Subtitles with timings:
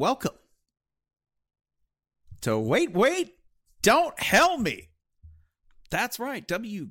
[0.00, 0.32] Welcome
[2.40, 3.34] to Wait, Wait,
[3.82, 4.88] Don't Hell Me.
[5.90, 6.88] That's right, WKGZZ.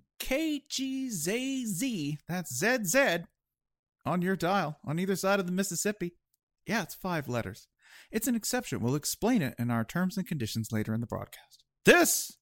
[2.28, 2.96] That's ZZ
[4.06, 6.12] on your dial on either side of the Mississippi.
[6.68, 7.68] Yeah, it's five letters.
[8.12, 8.80] It's an exception.
[8.80, 11.64] We'll explain it in our terms and conditions later in the broadcast.
[11.86, 12.38] This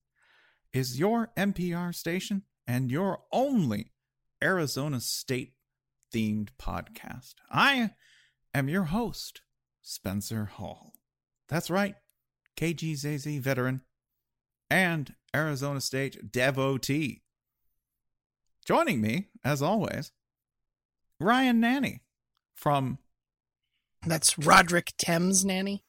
[0.73, 3.93] is your NPR station and your only
[4.43, 5.53] Arizona State
[6.13, 7.35] themed podcast.
[7.49, 7.91] I
[8.53, 9.43] am your host,
[9.87, 10.91] Spencer Hall.
[11.47, 11.95] That's right,
[12.57, 13.81] KGZZ veteran
[14.69, 17.21] and Arizona State devotee.
[18.65, 20.11] Joining me, as always,
[21.21, 22.01] Ryan Nanni
[22.53, 22.97] from.
[24.05, 25.83] That's Roderick Thames Nanni.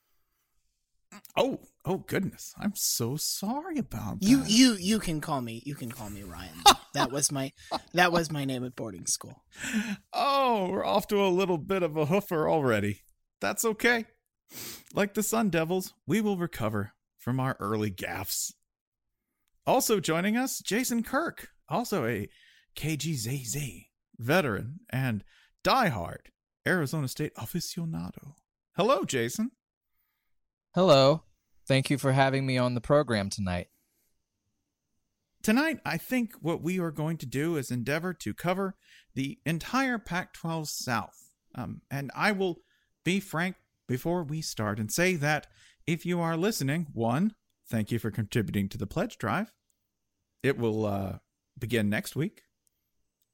[1.37, 2.55] Oh, oh goodness!
[2.57, 4.29] I'm so sorry about that.
[4.29, 5.61] You, you, you can call me.
[5.67, 6.63] You can call me Ryan.
[6.95, 7.53] that was my,
[7.95, 9.43] that was my name at boarding school.
[10.13, 13.03] Oh, we're off to a little bit of a hoofer already.
[13.41, 14.07] That's okay.
[14.95, 18.53] Like the Sun Devils, we will recover from our early gaffes.
[19.67, 22.29] Also joining us, Jason Kirk, also a
[22.75, 23.87] KGZZ
[24.19, 25.25] veteran and
[25.63, 26.29] diehard
[26.67, 28.35] Arizona State aficionado.
[28.77, 29.51] Hello, Jason.
[30.75, 31.25] Hello.
[31.67, 33.69] Thank you for having me on the program tonight.
[35.43, 38.75] Tonight, I think what we are going to do is endeavor to cover
[39.15, 41.31] the entire Pac 12 South.
[41.55, 42.61] Um, and I will
[43.09, 45.47] be frank before we start and say that
[45.87, 47.33] if you are listening, one,
[47.67, 49.51] thank you for contributing to the pledge drive.
[50.43, 51.19] It will uh,
[51.59, 52.43] begin next week.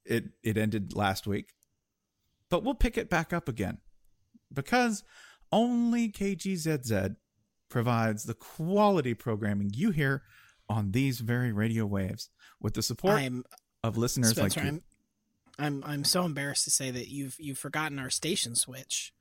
[0.05, 1.49] It it ended last week,
[2.49, 3.79] but we'll pick it back up again
[4.53, 5.03] because
[5.51, 7.17] only KGZZ
[7.67, 10.23] provides the quality programming you hear
[10.69, 12.29] on these very radio waves
[12.61, 13.43] with the support I'm,
[13.83, 14.81] of listeners Spencer, like you.
[15.59, 19.11] I'm, I'm, I'm so embarrassed to say that you've, you've forgotten our station switch.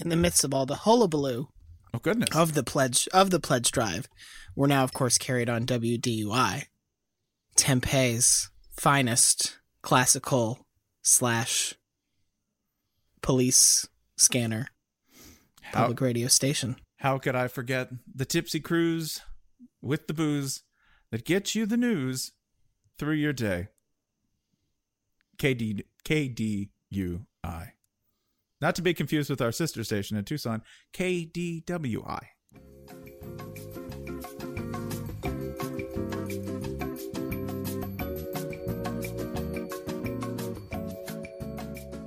[0.00, 1.48] In the midst of all the hullabaloo
[1.94, 2.34] Oh goodness!
[2.34, 4.08] of the pledge of the pledge drive,
[4.56, 6.64] we're now, of course, carried on WDUI,
[7.56, 10.66] Tempe's finest classical
[11.02, 11.74] slash
[13.20, 13.86] police
[14.16, 14.68] scanner
[15.62, 16.76] How, public radio station.
[16.98, 19.20] how could I forget the tipsy cruise
[19.82, 20.62] with the booze
[21.10, 22.32] that gets you the news
[22.98, 23.68] through your day?
[25.38, 27.72] KD KDUI.
[28.62, 30.62] Not to be confused with our sister station in Tucson,
[30.94, 32.20] KDWI.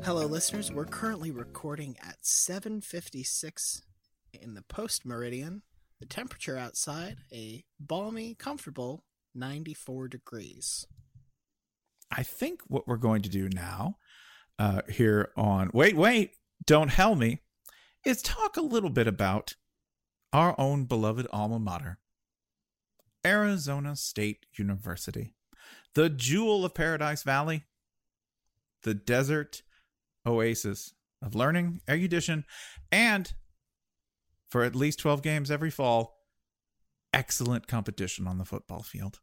[0.05, 0.71] Hello, listeners.
[0.71, 3.81] We're currently recording at 7:56
[4.31, 5.63] in the post meridian.
[5.99, 9.03] The temperature outside a balmy, comfortable
[9.33, 10.87] 94 degrees.
[12.09, 13.97] I think what we're going to do now,
[14.57, 16.31] uh, here on Wait, Wait,
[16.67, 17.41] Don't Hell Me,
[18.03, 19.55] is talk a little bit about
[20.33, 21.99] our own beloved alma mater,
[23.25, 25.35] Arizona State University,
[25.93, 27.63] the jewel of Paradise Valley,
[28.81, 29.61] the desert
[30.25, 32.45] oasis of learning, erudition,
[32.91, 33.33] and
[34.47, 36.19] for at least 12 games every fall,
[37.13, 39.19] excellent competition on the football field.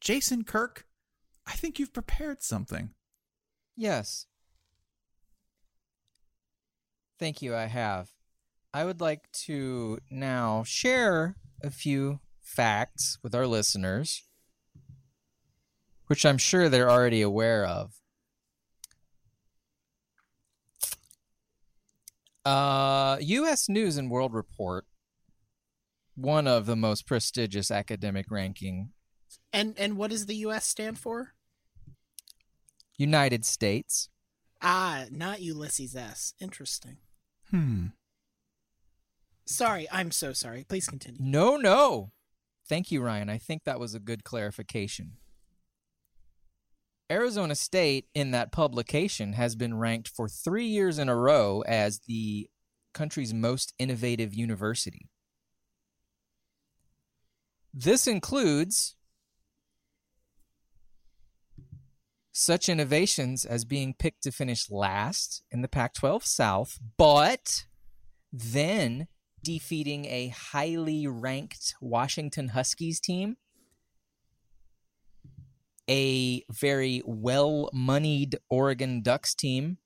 [0.00, 0.86] Jason Kirk,
[1.46, 2.90] I think you've prepared something.
[3.76, 4.26] Yes.
[7.18, 8.10] Thank you, I have.
[8.72, 14.22] I would like to now share a few facts with our listeners,
[16.08, 18.00] which I'm sure they're already aware of.
[22.44, 23.68] Uh, U.S.
[23.68, 24.84] News and World Report,
[26.14, 28.90] one of the most prestigious academic ranking.
[29.52, 30.66] And and what does the U.S.
[30.66, 31.34] stand for?
[32.96, 34.10] United States.
[34.66, 36.32] Ah, not Ulysses S.
[36.40, 36.96] Interesting.
[37.50, 37.88] Hmm.
[39.46, 40.64] Sorry, I'm so sorry.
[40.66, 41.20] Please continue.
[41.22, 42.12] No, no.
[42.66, 43.28] Thank you, Ryan.
[43.28, 45.18] I think that was a good clarification.
[47.12, 52.00] Arizona State, in that publication, has been ranked for three years in a row as
[52.08, 52.48] the
[52.94, 55.10] country's most innovative university.
[57.74, 58.96] This includes
[62.36, 67.64] such innovations as being picked to finish last in the Pac 12 South, but
[68.32, 69.06] then
[69.40, 73.36] defeating a highly ranked Washington Huskies team,
[75.88, 79.78] a very well moneyed Oregon Ducks team,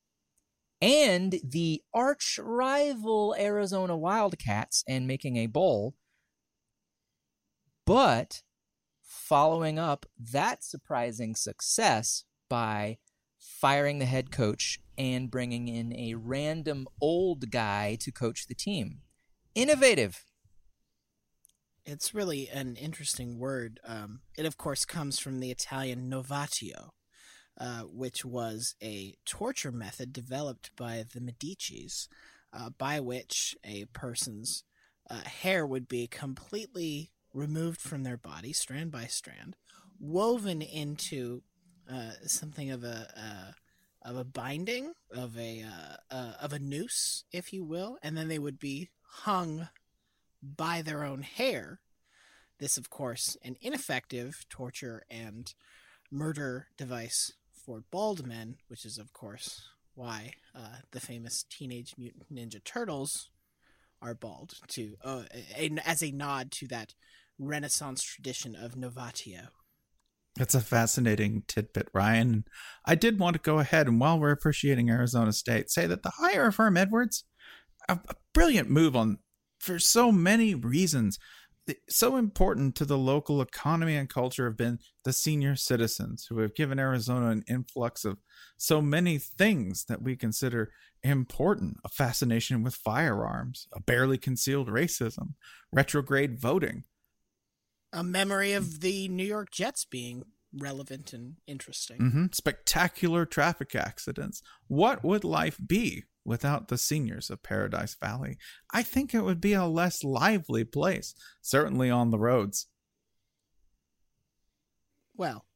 [0.80, 5.96] and the arch rival Arizona Wildcats and making a bowl.
[7.84, 8.40] But
[9.02, 12.98] following up that surprising success by
[13.38, 18.98] firing the head coach and bringing in a random old guy to coach the team.
[19.54, 20.24] Innovative.
[21.84, 23.80] It's really an interesting word.
[23.84, 26.90] Um, it, of course, comes from the Italian novatio,
[27.58, 32.08] uh, which was a torture method developed by the Medicis,
[32.52, 34.64] uh, by which a person's
[35.08, 39.56] uh, hair would be completely removed from their body, strand by strand,
[39.98, 41.42] woven into
[41.90, 43.52] uh, something of a uh,
[44.02, 48.28] of a binding of a uh, uh, of a noose, if you will, and then
[48.28, 49.68] they would be hung
[50.42, 51.80] by their own hair.
[52.58, 55.52] This, of course, an ineffective torture and
[56.10, 62.32] murder device for bald men, which is, of course, why uh, the famous Teenage Mutant
[62.32, 63.30] Ninja Turtles
[64.00, 65.24] are bald, to uh,
[65.56, 66.94] a, as a nod to that
[67.38, 69.48] Renaissance tradition of novatio.
[70.36, 72.44] That's a fascinating tidbit, Ryan.
[72.84, 76.12] I did want to go ahead and, while we're appreciating Arizona State, say that the
[76.16, 77.24] hire of Herm Edwards,
[77.88, 79.18] a, a brilliant move on
[79.58, 81.18] for so many reasons.
[81.88, 86.54] So important to the local economy and culture have been the senior citizens who have
[86.54, 88.18] given Arizona an influx of
[88.56, 90.70] so many things that we consider
[91.02, 95.34] important a fascination with firearms, a barely concealed racism,
[95.72, 96.84] retrograde voting,
[97.92, 101.98] a memory of the New York Jets being relevant and interesting.
[101.98, 102.26] Mm-hmm.
[102.32, 104.42] Spectacular traffic accidents.
[104.66, 108.38] What would life be without the seniors of Paradise Valley?
[108.72, 112.66] I think it would be a less lively place, certainly on the roads.
[115.16, 115.46] Well,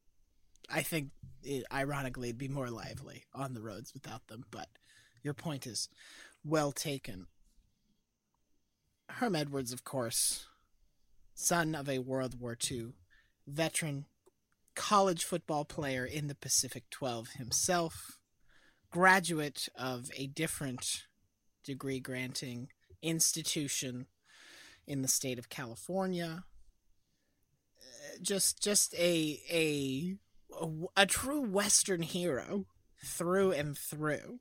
[0.70, 1.10] I think
[1.42, 4.68] it, ironically it'd be more lively on the roads without them, but
[5.22, 5.88] your point is
[6.44, 7.26] well taken.
[9.08, 10.46] Herm Edwards, of course,
[11.42, 12.92] son of a World War II
[13.46, 14.06] veteran,
[14.74, 18.18] college football player in the Pacific 12 himself,
[18.90, 21.04] graduate of a different
[21.64, 22.68] degree granting
[23.02, 24.06] institution
[24.86, 26.44] in the state of California.
[28.20, 30.16] Just just a a
[30.96, 32.66] a, true western hero
[33.04, 34.40] through and through.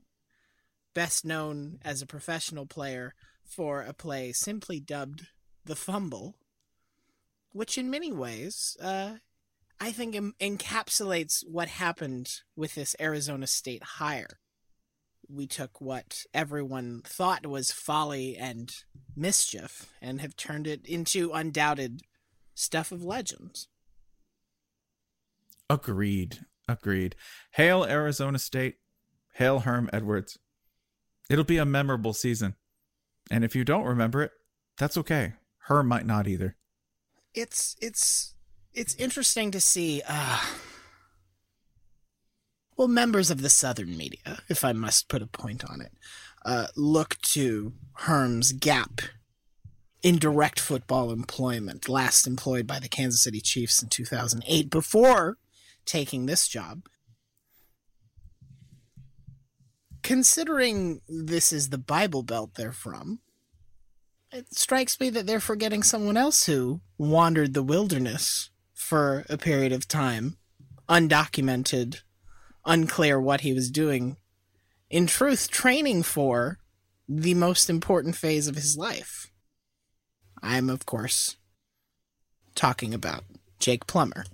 [0.93, 3.15] Best known as a professional player
[3.45, 5.27] for a play simply dubbed
[5.63, 6.35] The Fumble
[7.51, 9.15] which in many ways, uh,
[9.79, 14.39] I think em- encapsulates what happened with this Arizona State hire.
[15.27, 18.71] We took what everyone thought was folly and
[19.15, 22.01] mischief and have turned it into undoubted
[22.53, 23.67] stuff of legends.
[25.69, 26.45] Agreed.
[26.67, 27.15] Agreed.
[27.53, 28.75] Hail Arizona State.
[29.35, 30.37] Hail Herm Edwards.
[31.29, 32.55] It'll be a memorable season.
[33.29, 34.31] And if you don't remember it,
[34.77, 35.33] that's okay.
[35.67, 36.57] Herm might not either
[37.33, 38.35] it's it's
[38.73, 40.41] it's interesting to see uh
[42.77, 45.91] well members of the southern media if i must put a point on it
[46.45, 49.01] uh look to Herm's gap
[50.03, 55.37] in direct football employment, last employed by the Kansas City Chiefs in 2008 before
[55.85, 56.83] taking this job.
[60.01, 63.19] Considering this is the Bible Belt they're from,
[64.31, 69.71] it strikes me that they're forgetting someone else who wandered the wilderness for a period
[69.71, 70.37] of time,
[70.87, 72.01] undocumented,
[72.65, 74.17] unclear what he was doing.
[74.89, 76.59] In truth, training for
[77.07, 79.31] the most important phase of his life.
[80.41, 81.37] I'm, of course,
[82.55, 83.23] talking about
[83.59, 84.25] Jake Plummer.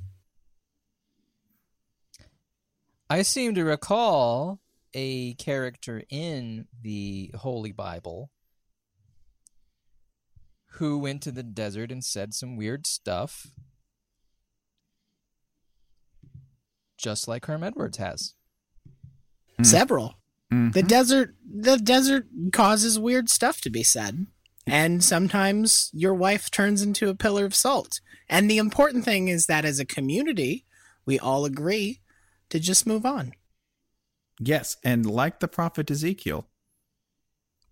[3.10, 4.60] I seem to recall
[4.94, 8.30] a character in the Holy Bible
[10.78, 13.48] who went to the desert and said some weird stuff,
[16.98, 18.34] just like Herm Edwards has.
[19.64, 20.16] Several.
[20.52, 20.74] Mhm.
[20.74, 24.28] The desert the desert causes weird stuff to be said.
[24.68, 28.02] And sometimes your wife turns into a pillar of salt.
[28.30, 30.66] And the important thing is that as a community,
[31.06, 32.02] we all agree
[32.50, 33.34] to just move on.
[34.40, 36.48] Yes, and like the prophet Ezekiel,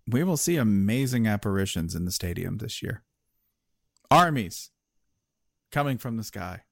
[0.08, 3.02] we will see amazing apparitions in the stadium this year.
[4.10, 4.70] Armies
[5.72, 6.62] coming from the sky,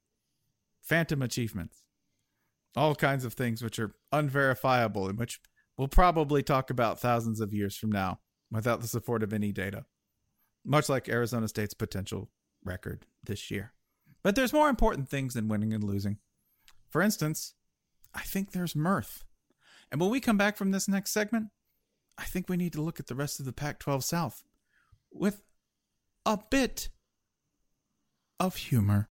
[0.80, 1.82] phantom achievements,
[2.76, 5.40] all kinds of things which are unverifiable and which
[5.76, 9.84] we'll probably talk about thousands of years from now without the support of any data,
[10.64, 12.30] much like Arizona State's potential
[12.64, 13.72] record this year.
[14.22, 16.18] But there's more important things than winning and losing.
[16.88, 17.54] For instance,
[18.14, 19.24] I think there's mirth.
[19.90, 21.48] And when we come back from this next segment,
[22.16, 24.44] I think we need to look at the rest of the Pac 12 South
[25.12, 25.42] with
[26.24, 26.88] a bit
[28.38, 29.08] of humor.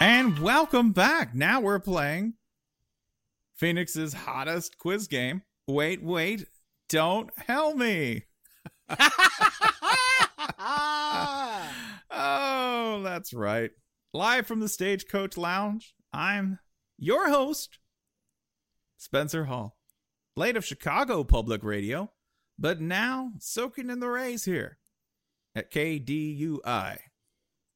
[0.00, 1.34] And welcome back.
[1.34, 2.34] Now we're playing
[3.56, 5.42] Phoenix's hottest quiz game.
[5.66, 6.46] Wait, wait,
[6.88, 8.22] don't hell me.
[12.98, 13.70] oh, that's right.
[14.12, 16.58] Live from the Stagecoach Lounge, I'm
[16.98, 17.78] your host,
[18.96, 19.76] Spencer Hall.
[20.36, 22.12] Late of Chicago Public Radio,
[22.58, 24.78] but now soaking in the rays here
[25.54, 26.98] at KDUI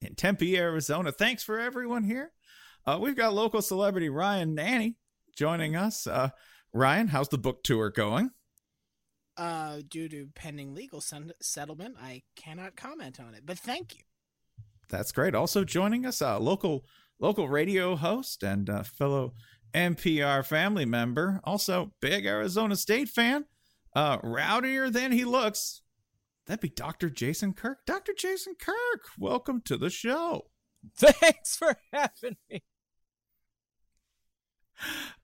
[0.00, 1.12] in Tempe, Arizona.
[1.12, 2.32] Thanks for everyone here.
[2.86, 4.94] Uh, we've got local celebrity Ryan Nanni
[5.36, 6.06] joining us.
[6.06, 6.30] Uh,
[6.72, 8.30] Ryan, how's the book tour going?
[9.36, 11.02] Uh, due to pending legal
[11.40, 14.04] settlement, I cannot comment on it, but thank you.
[14.88, 15.34] That's great.
[15.34, 16.84] Also joining us, uh, local
[17.18, 19.32] local radio host and uh, fellow
[19.74, 23.46] NPR family member, also big Arizona State fan,
[23.94, 25.82] uh, rowdier than he looks.
[26.46, 27.08] That'd be Dr.
[27.08, 27.86] Jason Kirk.
[27.86, 28.12] Dr.
[28.16, 30.46] Jason Kirk, welcome to the show.
[30.96, 32.62] Thanks for having me.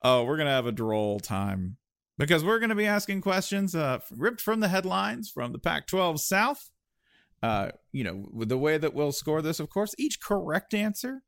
[0.03, 1.77] Oh, we're gonna have a droll time
[2.17, 6.71] because we're gonna be asking questions uh, ripped from the headlines from the Pac-12 South.
[7.43, 11.23] Uh, you know, the way that we'll score this, of course, each correct answer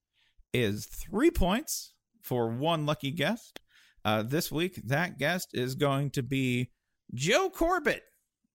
[0.52, 3.60] is three points for one lucky guest.
[4.04, 6.70] Uh, this week, that guest is going to be
[7.14, 8.02] Joe Corbett.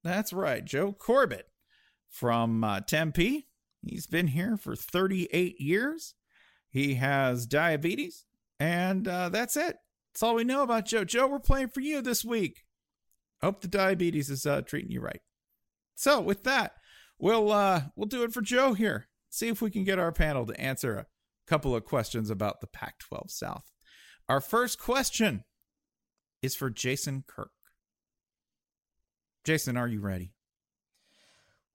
[0.03, 1.47] That's right, Joe Corbett
[2.09, 3.47] from uh, Tempe.
[3.81, 6.15] He's been here for 38 years.
[6.69, 8.25] He has diabetes,
[8.59, 9.77] and uh, that's it.
[10.12, 11.03] That's all we know about Joe.
[11.03, 12.63] Joe, we're playing for you this week.
[13.41, 15.21] Hope the diabetes is uh, treating you right.
[15.95, 16.74] So, with that,
[17.19, 19.07] we'll uh, we'll do it for Joe here.
[19.29, 21.05] See if we can get our panel to answer a
[21.48, 23.72] couple of questions about the Pac-12 South.
[24.29, 25.43] Our first question
[26.41, 27.51] is for Jason Kirk.
[29.43, 30.34] Jason, are you ready?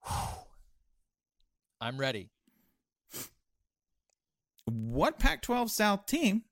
[1.81, 2.29] I'm ready.
[4.65, 6.43] What Pac 12 South team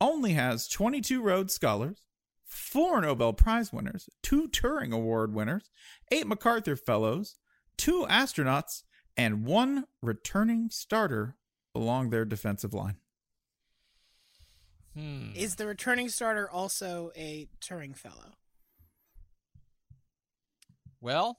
[0.00, 2.02] only has 22 Rhodes Scholars,
[2.44, 5.70] four Nobel Prize winners, two Turing Award winners,
[6.12, 7.36] eight MacArthur Fellows,
[7.78, 8.82] two astronauts,
[9.16, 11.36] and one returning starter
[11.74, 12.96] along their defensive line?
[14.94, 15.30] Hmm.
[15.34, 18.34] Is the returning starter also a Turing Fellow?
[21.00, 21.38] Well,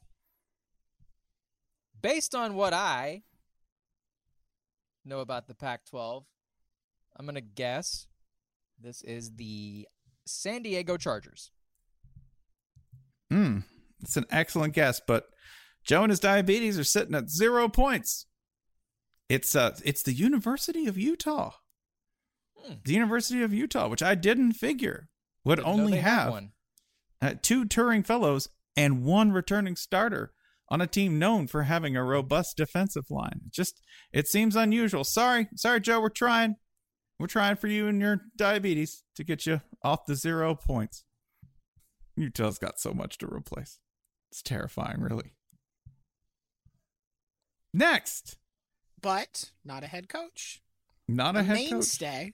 [2.02, 3.24] based on what I
[5.04, 6.24] know about the Pac 12,
[7.18, 8.08] I'm going to guess
[8.80, 9.88] this is the
[10.26, 11.52] San Diego Chargers.
[13.30, 13.60] Hmm,
[14.02, 15.26] it's an excellent guess, but
[15.90, 18.28] Joe and his diabetes are sitting at zero points.
[19.28, 21.54] It's uh, it's the University of Utah.
[22.56, 22.74] Hmm.
[22.86, 25.10] The University of Utah, which I didn't figure
[25.44, 26.44] would Didn't only have
[27.24, 30.32] uh, two Turing Fellows and one returning starter
[30.70, 33.42] on a team known for having a robust defensive line.
[33.50, 33.82] Just
[34.14, 35.04] it seems unusual.
[35.04, 36.02] Sorry, sorry, Joe.
[36.02, 36.58] We're trying.
[37.18, 41.04] We're trying for you and your diabetes to get you off the zero points.
[42.16, 43.80] Utah's got so much to replace.
[44.32, 45.34] It's terrifying, really.
[47.74, 48.38] Next,
[49.02, 50.62] But not a head coach.
[51.08, 51.72] not a, a head coach.
[51.72, 52.34] mainstay,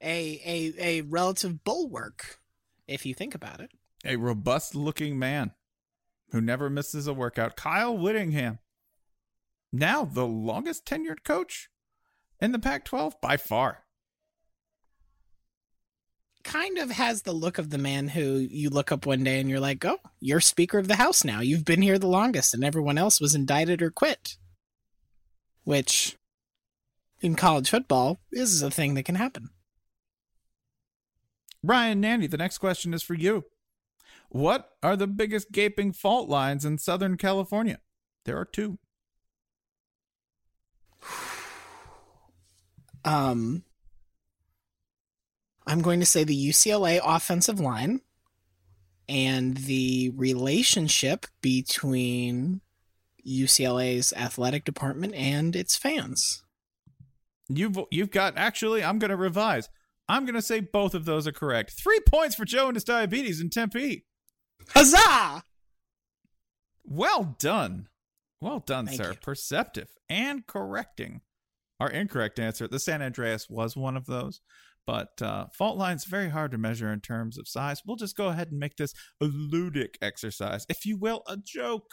[0.00, 2.38] a, a a relative bulwark,
[2.86, 3.70] if you think about it.
[4.04, 5.52] A robust looking man
[6.30, 7.56] who never misses a workout.
[7.56, 8.58] Kyle Whittingham.
[9.72, 11.68] Now the longest tenured coach
[12.40, 13.82] in the Pac 12 by far.
[16.44, 19.50] Kind of has the look of the man who you look up one day and
[19.50, 21.40] you're like, oh, you're Speaker of the House now.
[21.40, 24.36] You've been here the longest, and everyone else was indicted or quit.
[25.66, 26.16] Which,
[27.20, 29.50] in college football, is a thing that can happen.
[31.60, 33.46] Ryan Nanni, the next question is for you.
[34.28, 37.80] What are the biggest gaping fault lines in Southern California?
[38.24, 38.78] There are two.
[43.04, 43.62] Um,
[45.64, 48.00] I'm going to say the UCLA offensive line
[49.08, 52.62] and the relationship between
[53.26, 56.42] UCLA's athletic department and its fans.
[57.48, 58.82] You've you've got actually.
[58.82, 59.68] I'm going to revise.
[60.08, 61.72] I'm going to say both of those are correct.
[61.72, 64.04] Three points for Joe and his diabetes in Tempe.
[64.70, 65.42] Huzzah!
[66.84, 67.88] Well done.
[68.40, 69.10] Well done, Thank sir.
[69.12, 69.18] you.
[69.20, 71.22] Perceptive and correcting
[71.80, 72.68] our incorrect answer.
[72.68, 74.40] The San Andreas was one of those,
[74.86, 77.82] but uh, fault lines very hard to measure in terms of size.
[77.84, 81.90] We'll just go ahead and make this a ludic exercise, if you will, a joke,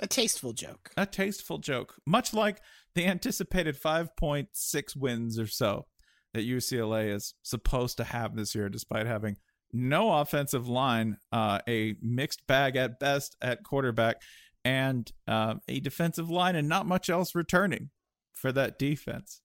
[0.00, 0.90] A tasteful joke.
[0.96, 2.60] a tasteful joke, much like
[2.94, 5.86] the anticipated 5.6 wins or so
[6.34, 9.36] that UCLA is supposed to have this year, despite having
[9.72, 14.20] no offensive line, uh, a mixed bag at best at quarterback,
[14.64, 17.90] and uh, a defensive line, and not much else returning
[18.34, 19.40] for that defense.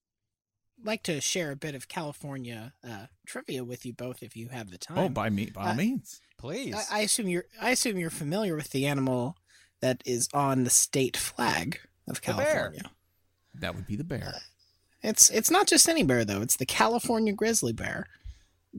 [0.80, 4.50] I'd like to share a bit of California uh, trivia with you both if you
[4.50, 4.98] have the time.
[4.98, 6.20] Oh, by me, by all Uh, means.
[6.38, 6.74] Please.
[6.76, 7.46] I, I assume you're.
[7.62, 9.38] I assume you're familiar with the animal
[9.82, 12.84] that is on the state flag of California.
[13.54, 14.36] That would be the bear.
[15.04, 16.42] It's it's not just any bear though.
[16.42, 18.08] It's the California grizzly bear.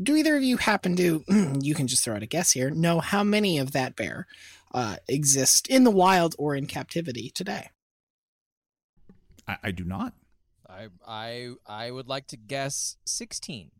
[0.00, 1.24] Do either of you happen to?
[1.60, 2.70] You can just throw out a guess here.
[2.70, 4.26] Know how many of that bear
[4.72, 7.70] uh, exist in the wild or in captivity today?
[9.46, 10.14] I, I do not.
[10.68, 13.70] I I I would like to guess 16.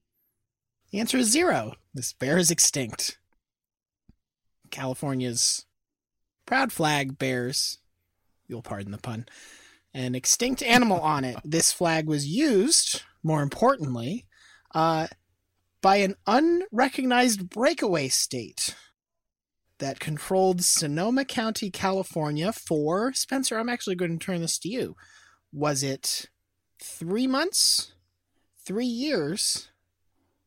[0.91, 1.75] The answer is zero.
[1.95, 3.19] This bear is extinct.
[4.71, 5.65] California's
[6.47, 7.79] proud flag bears,
[8.47, 9.27] you'll pardon the pun,
[9.95, 11.37] an extinct animal on it.
[11.45, 14.27] This flag was used, more importantly,
[14.75, 15.07] uh,
[15.81, 18.75] by an unrecognized breakaway state
[19.79, 23.59] that controlled Sonoma County, California for Spencer.
[23.59, 24.95] I'm actually going to turn this to you.
[25.53, 26.31] Was it
[26.81, 27.93] three months,
[28.65, 29.71] three years,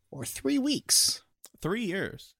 [0.09, 1.21] or three weeks?
[1.61, 2.34] Three years.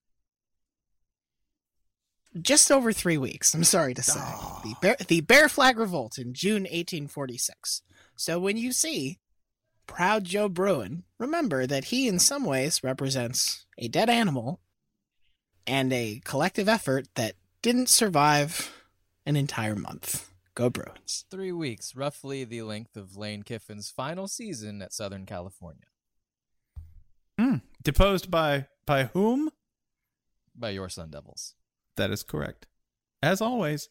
[2.42, 3.54] Just over three weeks.
[3.54, 4.20] I'm sorry to say.
[4.64, 7.82] The Bear, the Bear Flag Revolt in June 1846.
[8.16, 9.20] So when you see
[9.88, 14.60] Proud Joe Bruin, remember that he, in some ways, represents a dead animal
[15.68, 18.74] and a collective effort that didn't survive
[19.26, 20.30] an entire month.
[20.56, 21.26] Go Bruins.
[21.30, 25.88] Three weeks, roughly the length of Lane Kiffin's final season at Southern California.
[27.38, 27.56] Hmm.
[27.84, 29.50] Deposed by by whom?
[30.56, 31.56] By your Sun Devils.
[31.98, 32.68] That is correct.
[33.22, 33.90] As always,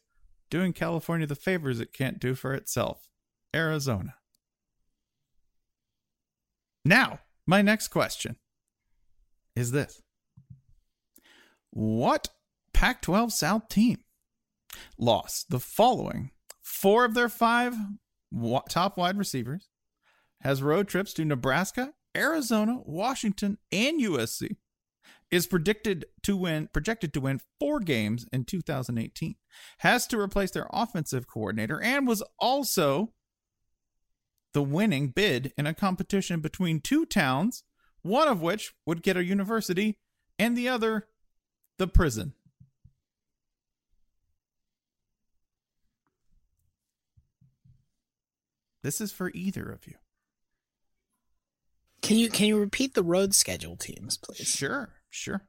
[0.50, 3.08] doing California the favors it can't do for itself.
[3.54, 4.14] Arizona.
[6.84, 8.36] Now, my next question
[9.56, 10.02] is this
[11.70, 12.28] What
[12.72, 13.98] Pac 12 South team
[14.98, 16.30] lost the following
[16.62, 17.74] four of their five
[18.68, 19.68] top wide receivers,
[20.40, 24.56] has road trips to Nebraska, Arizona, Washington, and USC?
[25.30, 29.34] Is predicted to win projected to win 4 games in 2018
[29.78, 33.12] has to replace their offensive coordinator and was also
[34.52, 37.64] the winning bid in a competition between two towns
[38.02, 39.98] one of which would get a university
[40.38, 41.08] and the other
[41.78, 42.34] the prison.
[48.82, 49.94] This is for either of you.
[52.02, 54.46] Can you can you repeat the road schedule teams, please?
[54.46, 55.46] Sure, sure.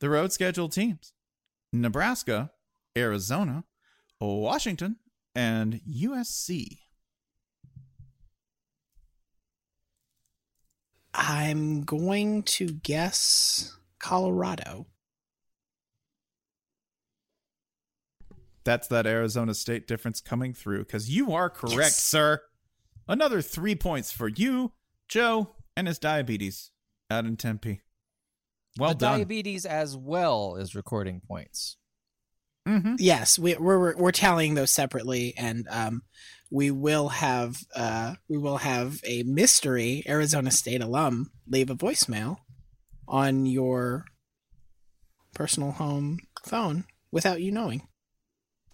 [0.00, 1.12] The road scheduled teams
[1.72, 2.50] Nebraska,
[2.96, 3.64] Arizona,
[4.20, 4.96] Washington,
[5.34, 6.78] and USC.
[11.14, 14.86] I'm going to guess Colorado.
[18.64, 22.02] That's that Arizona State difference coming through because you are correct, Yes.
[22.02, 22.42] sir.
[23.08, 24.72] Another three points for you
[25.08, 26.70] Joe and his diabetes
[27.10, 27.80] out in Tempe.
[28.78, 29.18] Well the done.
[29.18, 31.76] diabetes as well as recording points.
[32.66, 32.94] mm-hmm.
[32.98, 36.02] Yes, we, we're we're- we're tallying those separately, and um,
[36.50, 42.38] we will have uh, we will have a mystery Arizona State alum leave a voicemail
[43.06, 44.04] on your
[45.34, 47.86] personal home phone without you knowing.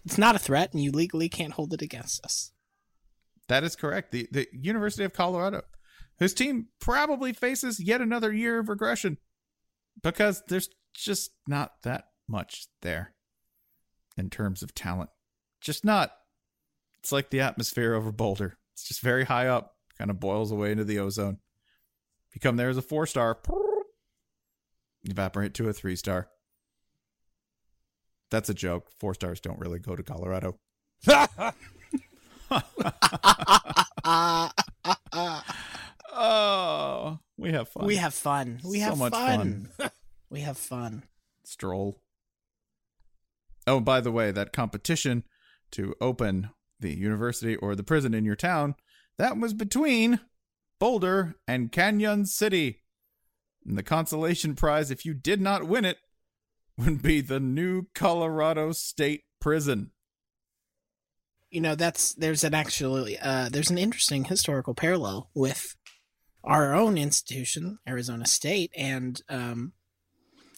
[0.05, 2.51] It's not a threat, and you legally can't hold it against us.
[3.47, 4.11] That is correct.
[4.11, 5.61] The the University of Colorado,
[6.19, 9.17] whose team probably faces yet another year of regression
[10.01, 13.13] because there's just not that much there
[14.17, 15.09] in terms of talent.
[15.61, 16.11] Just not.
[16.99, 18.57] It's like the atmosphere over Boulder.
[18.73, 21.37] It's just very high up, kind of boils away into the ozone.
[22.29, 23.37] If you come there as a four star,
[25.03, 26.29] evaporate to a three star.
[28.31, 28.89] That's a joke.
[28.99, 30.57] Four stars don't really go to Colorado.
[37.37, 37.85] We have fun.
[37.85, 38.59] we have fun.
[38.63, 39.69] We So have much fun.
[40.29, 41.03] we have fun.
[41.43, 42.01] stroll.
[43.67, 45.23] Oh, by the way, that competition
[45.71, 48.75] to open the university or the prison in your town,
[49.17, 50.19] that was between
[50.79, 52.83] Boulder and Cañon City.
[53.65, 55.97] And the consolation prize, if you did not win it,
[56.77, 59.91] would be the new Colorado State Prison.
[61.49, 65.75] you know that's there's an actually uh, there's an interesting historical parallel with
[66.45, 69.73] our own institution arizona state and um,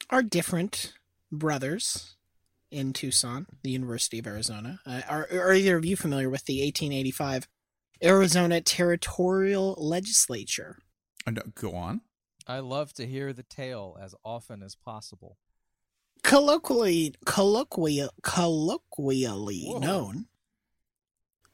[0.10, 0.94] our different
[1.32, 2.16] brothers
[2.72, 6.62] in tucson the university of arizona uh, are, are either of you familiar with the
[6.62, 7.48] 1885
[8.04, 10.78] arizona territorial legislature
[11.26, 12.02] Uh, Go on.
[12.46, 15.38] I love to hear the tale as often as possible.
[16.24, 19.80] colloquially colloquial, colloquially Whoa.
[19.80, 20.26] known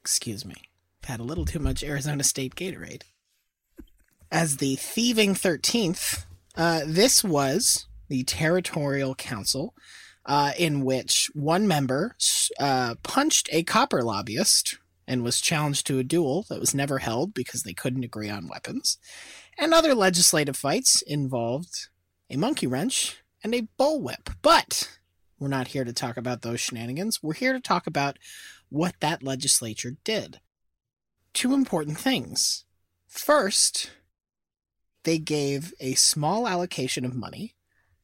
[0.02, 0.56] excuse me
[1.04, 3.04] I've had a little too much arizona state gatorade
[4.34, 6.26] as the thieving 13th
[6.58, 9.74] uh, this was the territorial council
[10.26, 12.16] uh, in which one member
[12.60, 17.34] uh, punched a copper lobbyist and was challenged to a duel that was never held
[17.34, 18.98] because they couldn't agree on weapons
[19.58, 21.88] and other legislative fights involved
[22.30, 24.36] a monkey wrench and a bullwhip.
[24.42, 25.00] But
[25.40, 27.22] we're not here to talk about those shenanigans.
[27.22, 28.18] We're here to talk about
[28.70, 30.40] what that legislature did.
[31.34, 32.66] Two important things.
[33.08, 33.92] First,
[35.04, 37.56] they gave a small allocation of money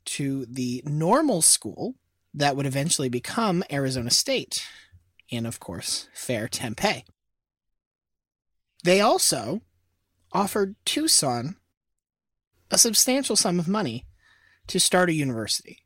[0.06, 1.96] to the normal school
[2.34, 4.66] that would eventually become Arizona State,
[5.32, 7.06] and of course, Fair Tempe.
[8.84, 9.62] They also
[10.32, 11.56] offered Tucson
[12.72, 14.06] a substantial sum of money
[14.68, 15.80] to start a university.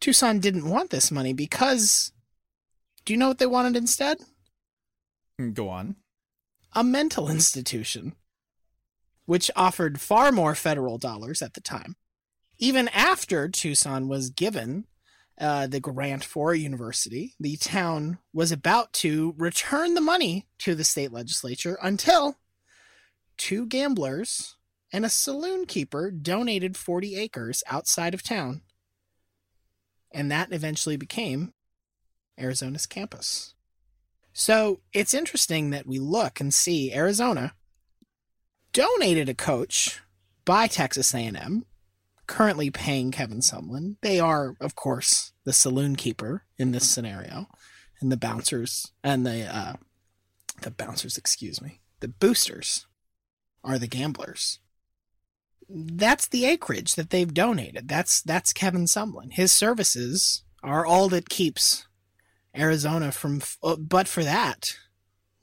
[0.00, 2.12] Tucson didn't want this money because
[3.04, 4.18] do you know what they wanted instead?
[5.52, 5.96] Go on.
[6.72, 8.14] A mental institution,
[9.26, 11.96] which offered far more federal dollars at the time.
[12.58, 14.84] Even after Tucson was given
[15.40, 20.74] uh, the grant for a university, the town was about to return the money to
[20.74, 22.36] the state legislature until
[23.36, 24.56] two gamblers
[24.92, 28.62] and a saloon keeper donated 40 acres outside of town.
[30.12, 31.52] And that eventually became
[32.38, 33.54] Arizona's campus.
[34.32, 37.54] So it's interesting that we look and see Arizona
[38.74, 40.02] donated a coach
[40.44, 41.64] by Texas A&M,
[42.26, 43.96] currently paying Kevin Sumlin.
[44.02, 47.46] They are, of course, the saloon keeper in this scenario,
[48.00, 49.74] and the bouncers and the uh,
[50.60, 52.86] the bouncers, excuse me, the boosters
[53.64, 54.58] are the gamblers
[55.68, 57.88] that's the acreage that they've donated.
[57.88, 59.32] That's that's Kevin Sumlin.
[59.32, 61.86] His services are all that keeps
[62.56, 63.42] Arizona from.
[63.78, 64.76] But for that,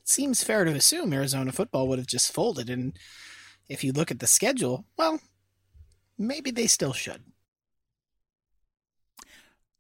[0.04, 2.70] seems fair to assume Arizona football would have just folded.
[2.70, 2.98] And
[3.70, 5.20] if you look at the schedule, well,
[6.18, 7.24] maybe they still should.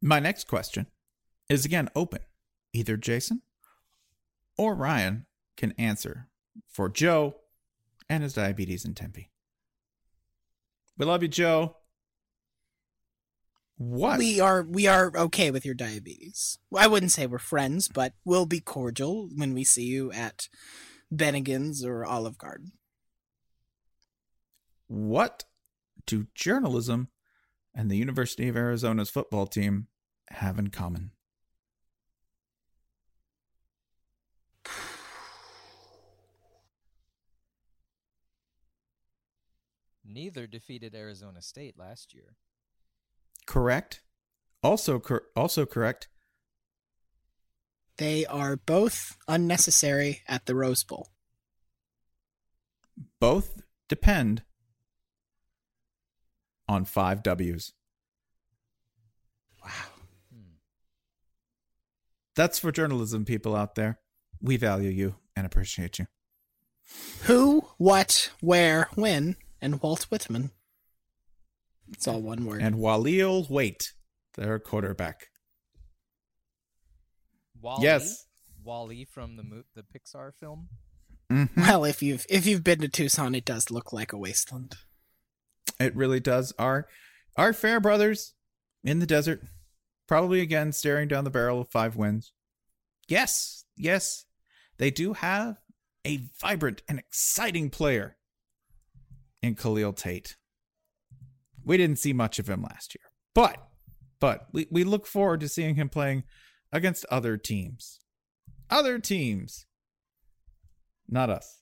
[0.01, 0.87] My next question
[1.49, 2.21] is again open.
[2.73, 3.41] Either Jason
[4.57, 5.25] or Ryan
[5.57, 6.27] can answer
[6.67, 7.35] for Joe
[8.09, 9.29] and his diabetes in Tempe.
[10.97, 11.77] We love you, Joe.
[13.81, 14.19] What?
[14.19, 16.59] We are we are okay with your diabetes.
[16.75, 20.47] I wouldn't say we're friends, but we'll be cordial when we see you at
[21.11, 22.73] Bennigan's or Olive Garden.
[24.85, 25.45] What
[26.05, 27.07] do journalism
[27.73, 29.87] and the University of Arizona's football team
[30.29, 31.09] have in common?
[40.05, 42.35] Neither defeated Arizona State last year.
[43.45, 44.01] Correct.
[44.63, 46.07] Also, cor- also correct.
[47.97, 51.09] They are both unnecessary at the Rose Bowl.
[53.19, 54.43] Both depend
[56.67, 57.73] on five W's.
[59.63, 59.69] Wow.
[60.33, 60.55] Hmm.
[62.35, 63.99] That's for journalism people out there.
[64.41, 66.07] We value you and appreciate you.
[67.23, 70.51] Who, what, where, when, and Walt Whitman.
[71.91, 72.61] It's all one word.
[72.61, 73.93] And Walil Wait,
[74.35, 75.27] their quarterback.
[77.61, 77.83] Wally?
[77.83, 78.25] Yes.
[78.63, 80.69] Wally from the mo- the Pixar film.
[81.31, 81.49] Mhm.
[81.55, 84.75] well, if you've if you've been to Tucson, it does look like a wasteland.
[85.79, 86.53] It really does.
[86.59, 86.87] Our
[87.37, 88.33] our fair brothers
[88.83, 89.41] in the desert,
[90.07, 92.33] probably again staring down the barrel of five wins.
[93.07, 94.25] Yes, yes,
[94.77, 95.57] they do have
[96.05, 98.17] a vibrant and exciting player
[99.41, 100.35] in Khalil Tate.
[101.65, 103.57] We didn't see much of him last year, but
[104.19, 106.23] but we, we look forward to seeing him playing
[106.71, 107.99] against other teams.
[108.69, 109.65] Other teams.
[111.09, 111.57] Not us.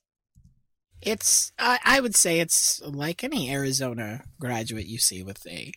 [1.02, 5.72] It's I, I would say it's like any Arizona graduate you see with a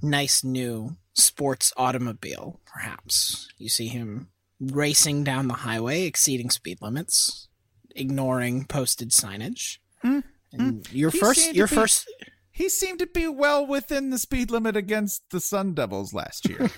[0.00, 3.48] nice new sports automobile, perhaps.
[3.58, 4.28] You see him
[4.60, 7.48] racing down the highway, exceeding speed limits,
[7.96, 9.78] ignoring posted signage.
[10.04, 12.08] Mm, And your He first your be- first
[12.56, 16.70] He seemed to be well within the speed limit against the Sun Devils last year.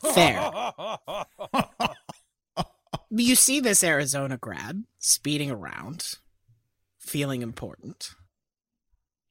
[0.14, 0.50] fair.
[3.10, 6.14] you see this Arizona grad speeding around,
[6.98, 8.14] feeling important,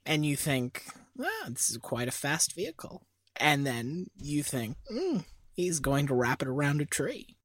[0.05, 0.83] and you think,
[1.19, 3.07] ah, this is quite a fast vehicle.
[3.37, 7.37] And then you think, mm, he's going to wrap it around a tree.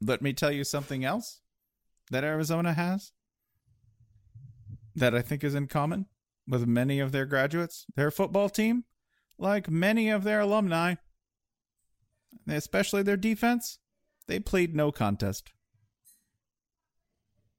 [0.00, 1.42] Let me tell you something else
[2.10, 3.12] that Arizona has
[4.96, 6.06] that I think is in common
[6.48, 7.84] with many of their graduates.
[7.94, 8.84] Their football team,
[9.38, 10.94] like many of their alumni,
[12.48, 13.78] especially their defense,
[14.26, 15.52] they played no contest.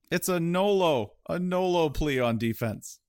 [0.10, 3.00] It's a NOLO, a NOLO plea on defense.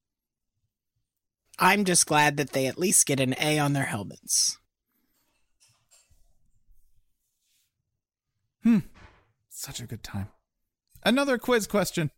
[1.59, 4.59] I'm just glad that they at least get an A on their helmets.
[8.62, 8.79] Hmm.
[9.49, 10.29] Such a good time.
[11.05, 12.11] Another quiz question.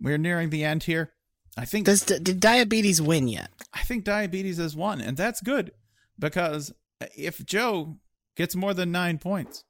[0.00, 1.12] We're nearing the end here.
[1.58, 3.50] I think Does did diabetes win yet?
[3.74, 5.72] I think diabetes has won, and that's good
[6.18, 6.72] because
[7.16, 7.96] if Joe
[8.36, 9.64] gets more than nine points,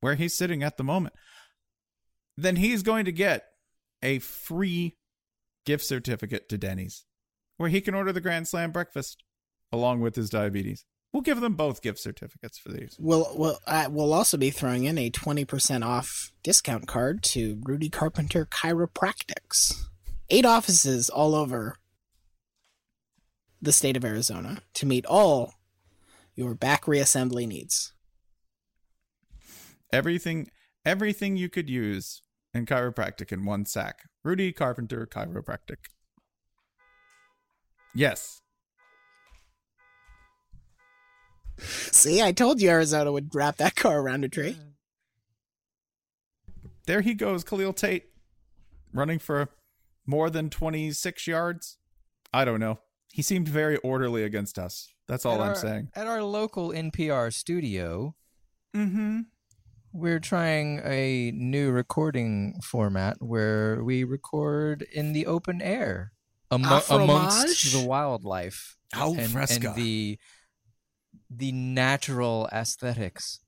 [0.00, 1.14] where he's sitting at the moment,
[2.36, 3.44] then he's going to get
[4.02, 4.98] a free
[5.64, 7.06] gift certificate to Denny's,
[7.56, 9.22] where he can order the Grand Slam breakfast
[9.72, 10.84] along with his diabetes.
[11.12, 12.96] We'll give them both gift certificates for these.
[13.00, 17.60] We'll we'll uh, we'll also be throwing in a twenty percent off discount card to
[17.64, 19.86] Rudy Carpenter Chiropractics.
[20.30, 21.76] Eight offices all over
[23.60, 25.54] the state of Arizona to meet all
[26.34, 27.92] your back reassembly needs.
[29.92, 30.48] Everything,
[30.84, 32.22] everything you could use
[32.54, 34.02] in chiropractic in one sack.
[34.22, 35.88] Rudy Carpenter Chiropractic.
[37.92, 38.40] Yes,
[41.60, 44.56] See, I told you Arizona would wrap that car around a tree.
[46.86, 48.06] there he goes, Khalil Tate,
[48.92, 49.50] running for
[50.06, 51.78] more than 26 yards.
[52.32, 52.78] I don't know.
[53.12, 54.88] He seemed very orderly against us.
[55.08, 55.88] That's all At I'm our- saying.
[55.94, 58.14] At our local NPR studio,
[58.76, 59.22] Mm-hmm.
[59.92, 66.12] we're trying a new recording format where we record in the open air
[66.52, 70.18] amo- amongst the wildlife Al and, and the
[71.28, 73.40] the natural aesthetics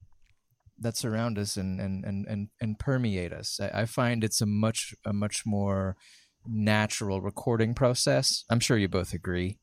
[0.78, 3.60] that surround us and and and and, and permeate us.
[3.60, 5.96] I, I find it's a much a much more
[6.46, 8.44] natural recording process.
[8.50, 9.58] I'm sure you both agree.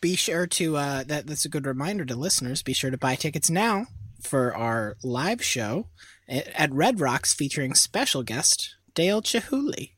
[0.00, 1.26] Be sure to uh, that.
[1.26, 2.62] That's a good reminder to listeners.
[2.62, 3.86] Be sure to buy tickets now
[4.20, 5.88] for our live show
[6.28, 9.92] at at Red Rocks featuring special guest Dale Chihuly.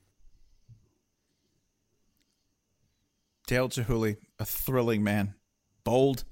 [3.46, 5.35] Dale Chihuly, a thrilling man.
[5.83, 6.24] Bold,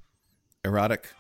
[0.65, 1.13] erotic.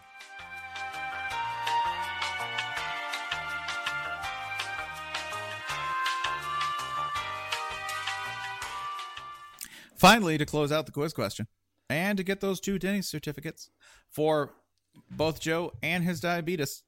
[9.98, 11.48] Finally, to close out the quiz question
[11.90, 13.70] and to get those two Denny's certificates
[14.08, 14.54] for
[15.10, 16.84] both Joe and his diabetes.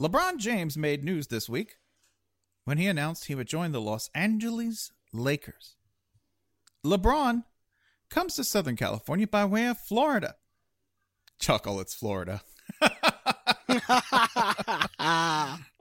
[0.00, 1.76] LeBron James made news this week
[2.64, 5.76] when he announced he would join the Los Angeles Lakers.
[6.84, 7.44] LeBron
[8.08, 10.36] comes to Southern California by way of Florida.
[11.38, 12.40] Chuckle, it's Florida.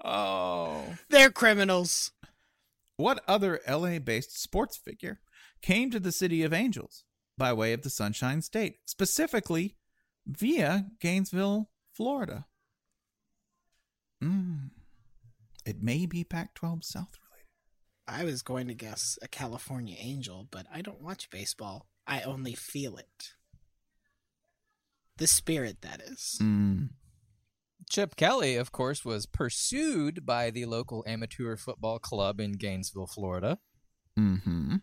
[0.04, 0.84] oh.
[1.10, 2.12] They're criminals.
[3.00, 5.22] What other LA based sports figure
[5.62, 7.06] came to the city of Angels
[7.38, 9.78] by way of the Sunshine State, specifically
[10.28, 12.46] via Gainesville, Florida?
[14.22, 14.72] Mm.
[15.66, 17.48] It may be Pac 12 South related.
[18.06, 21.88] I was going to guess a California Angel, but I don't watch baseball.
[22.06, 23.32] I only feel it.
[25.16, 26.38] The spirit, that is.
[26.42, 26.90] Mm.
[27.90, 33.58] Chip Kelly, of course, was pursued by the local amateur football club in Gainesville, Florida.
[34.16, 34.76] Hmm.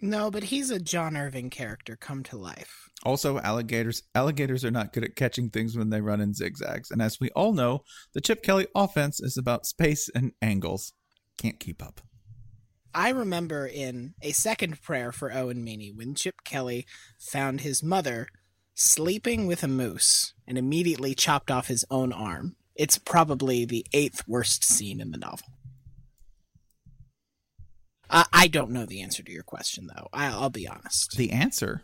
[0.00, 2.88] No, but he's a John Irving character come to life.
[3.02, 4.04] Also, alligators.
[4.14, 7.30] Alligators are not good at catching things when they run in zigzags, and as we
[7.30, 7.82] all know,
[8.14, 10.92] the Chip Kelly offense is about space and angles.
[11.36, 12.00] Can't keep up.
[12.94, 16.86] I remember in a second prayer for Owen Meany when Chip Kelly
[17.18, 18.28] found his mother
[18.78, 22.54] sleeping with a moose and immediately chopped off his own arm.
[22.76, 25.48] It's probably the eighth worst scene in the novel.
[28.08, 30.08] Uh, I don't know the answer to your question, though.
[30.12, 31.16] I, I'll be honest.
[31.16, 31.82] The answer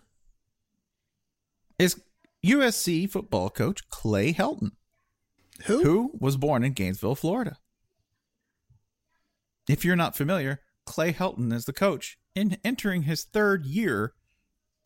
[1.81, 2.01] is
[2.47, 4.71] USC football coach Clay Helton,
[5.65, 5.83] Who?
[5.83, 7.59] who was born in Gainesville, Florida.
[9.69, 14.13] If you're not familiar, Clay Helton is the coach in entering his third year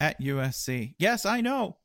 [0.00, 0.94] at USC.
[0.98, 1.76] Yes, I know.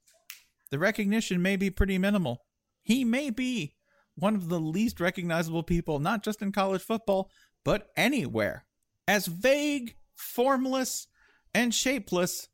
[0.74, 2.48] The recognition may be pretty minimal.
[2.82, 3.76] He may be
[4.16, 7.30] one of the least recognizable people, not just in college football,
[7.64, 8.66] but anywhere.
[9.08, 11.06] As vague, formless,
[11.54, 12.48] and shapeless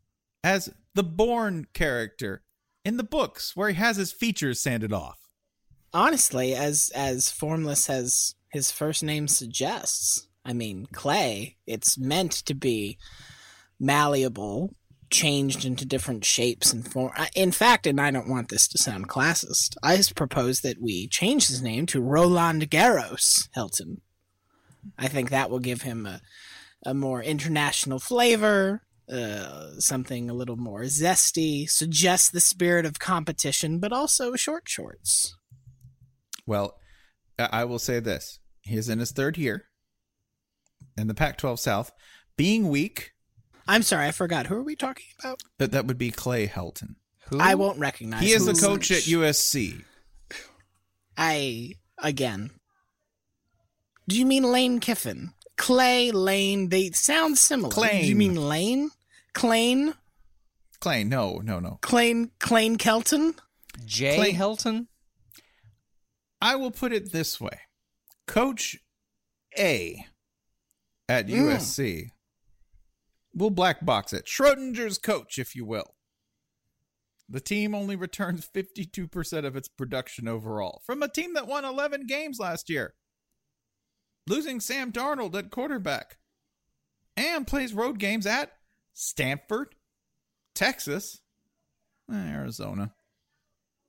[0.44, 2.44] as the Bourne character
[2.84, 5.30] in the books where he has his features sanded off.
[5.94, 12.54] Honestly, as as formless as his first name suggests, I mean, Clay, it's meant to
[12.54, 12.98] be
[13.80, 14.76] malleable,
[15.10, 17.12] changed into different shapes and form.
[17.36, 21.48] In fact, and I don't want this to sound classist, I propose that we change
[21.48, 24.02] his name to Roland Garros Hilton.
[24.98, 26.22] I think that will give him a,
[26.86, 33.80] a more international flavor, uh, something a little more zesty, suggest the spirit of competition,
[33.80, 35.36] but also short shorts.
[36.46, 36.78] Well,
[37.38, 38.40] I I will say this.
[38.62, 39.66] He is in his third year
[40.98, 41.92] in the Pac 12 South.
[42.38, 43.14] Being weak,
[43.70, 44.48] I'm sorry, I forgot.
[44.48, 45.42] Who are we talking about?
[45.60, 46.96] that, that would be Clay Helton.
[47.30, 47.40] Who?
[47.40, 48.22] I won't recognize.
[48.24, 49.84] He is the who- coach at USC.
[51.18, 52.52] I again.
[54.08, 55.34] Do you mean Lane Kiffin?
[55.58, 57.74] Clay, Lane, they sound similar.
[57.90, 58.90] Do you mean Lane?
[59.34, 59.94] Clane?
[60.80, 61.78] Clay, no, no, no.
[61.82, 63.36] Clane Clane Kelton?
[63.86, 64.88] Jay Clay- Helton?
[66.42, 67.60] I will put it this way
[68.26, 68.78] Coach
[69.58, 70.06] A
[71.10, 71.34] at Mm.
[71.52, 72.12] USC
[73.40, 74.26] will black box it.
[74.26, 75.96] Schrodinger's coach, if you will.
[77.28, 82.08] The team only returns 52% of its production overall from a team that won 11
[82.08, 82.96] games last year,
[84.28, 86.18] losing Sam Darnold at quarterback,
[87.16, 88.54] and plays road games at
[88.94, 89.76] Stanford,
[90.56, 91.22] Texas,
[92.12, 92.94] eh, Arizona,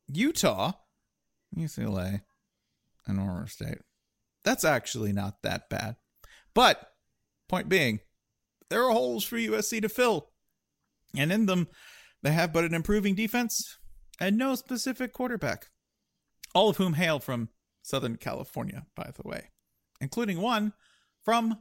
[0.06, 0.72] Utah,
[1.56, 2.22] UCLA,
[3.06, 3.78] and Oregon State.
[4.44, 5.96] That's actually not that bad.
[6.54, 6.92] But,
[7.48, 8.00] point being,
[8.70, 10.30] there are holes for USC to fill.
[11.14, 11.68] And in them,
[12.22, 13.78] they have but an improving defense
[14.20, 15.66] and no specific quarterback.
[16.54, 17.48] All of whom hail from
[17.82, 19.50] Southern California, by the way,
[20.00, 20.72] including one
[21.22, 21.58] from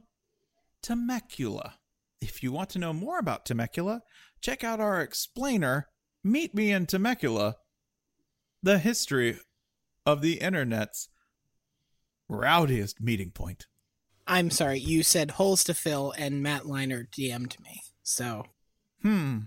[0.82, 1.74] Temecula.
[2.20, 4.02] If you want to know more about Temecula,
[4.40, 5.88] check out our explainer,
[6.22, 7.56] Meet Me in Temecula,
[8.62, 9.38] the history
[10.04, 11.08] of the internet's
[12.28, 13.66] rowdiest meeting point.
[14.30, 17.82] I'm sorry, you said holes to fill and Matt Leinart DM'd me.
[18.04, 18.46] So
[19.02, 19.38] Hmm.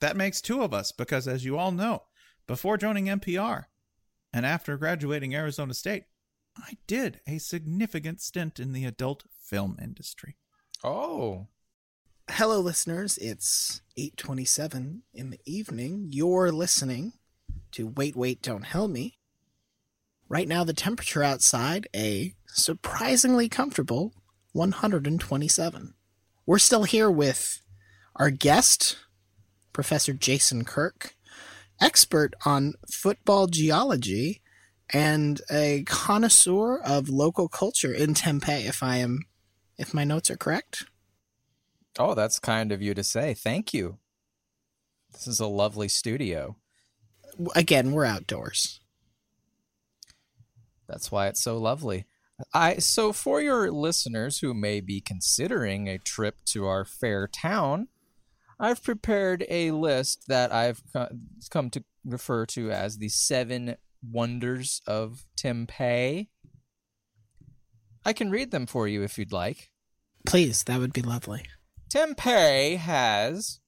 [0.00, 2.04] That makes two of us because, as you all know,
[2.46, 3.64] before joining NPR
[4.32, 6.04] and after graduating Arizona State,
[6.56, 10.36] I did a significant stint in the adult film industry.
[10.82, 11.48] Oh.
[12.30, 16.08] Hello listeners, it's 8:27 in the evening.
[16.10, 17.12] You're listening
[17.72, 19.18] to Wait Wait Don't Hell Me.
[20.34, 24.14] Right now the temperature outside a surprisingly comfortable
[24.50, 25.94] 127.
[26.44, 27.62] We're still here with
[28.16, 28.96] our guest,
[29.72, 31.14] Professor Jason Kirk,
[31.80, 34.42] expert on football geology
[34.92, 39.20] and a connoisseur of local culture in Tempe if I am
[39.78, 40.86] if my notes are correct.
[41.96, 43.34] Oh, that's kind of you to say.
[43.34, 43.98] Thank you.
[45.12, 46.56] This is a lovely studio.
[47.54, 48.80] Again, we're outdoors.
[50.88, 52.06] That's why it's so lovely.
[52.52, 57.88] I so for your listeners who may be considering a trip to our fair town,
[58.58, 60.82] I've prepared a list that I've
[61.50, 66.28] come to refer to as the seven wonders of Tempe.
[68.06, 69.70] I can read them for you if you'd like.
[70.26, 71.44] Please, that would be lovely.
[71.88, 73.60] Tempe has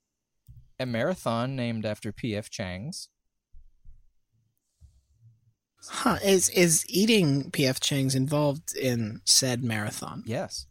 [0.78, 2.50] a marathon named after P.F.
[2.50, 3.08] Chang's.
[5.88, 6.18] Huh?
[6.24, 10.22] Is is eating PF Chang's involved in said marathon?
[10.26, 10.66] Yes.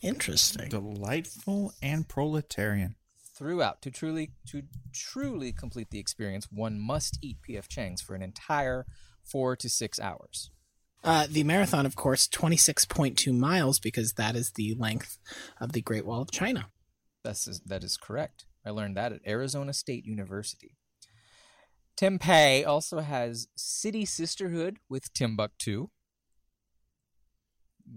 [0.00, 0.68] Interesting.
[0.68, 2.96] Delightful and proletarian.
[3.34, 4.62] Throughout, to truly to
[4.92, 8.86] truly complete the experience, one must eat PF Chang's for an entire
[9.24, 10.50] four to six hours.
[11.04, 15.18] Uh, the marathon, of course, 26.2 miles because that is the length
[15.60, 16.70] of the Great Wall of China.
[17.22, 18.46] That's that is correct.
[18.66, 20.76] I learned that at Arizona State University.
[21.98, 25.88] Tempe also has city sisterhood with Timbuktu.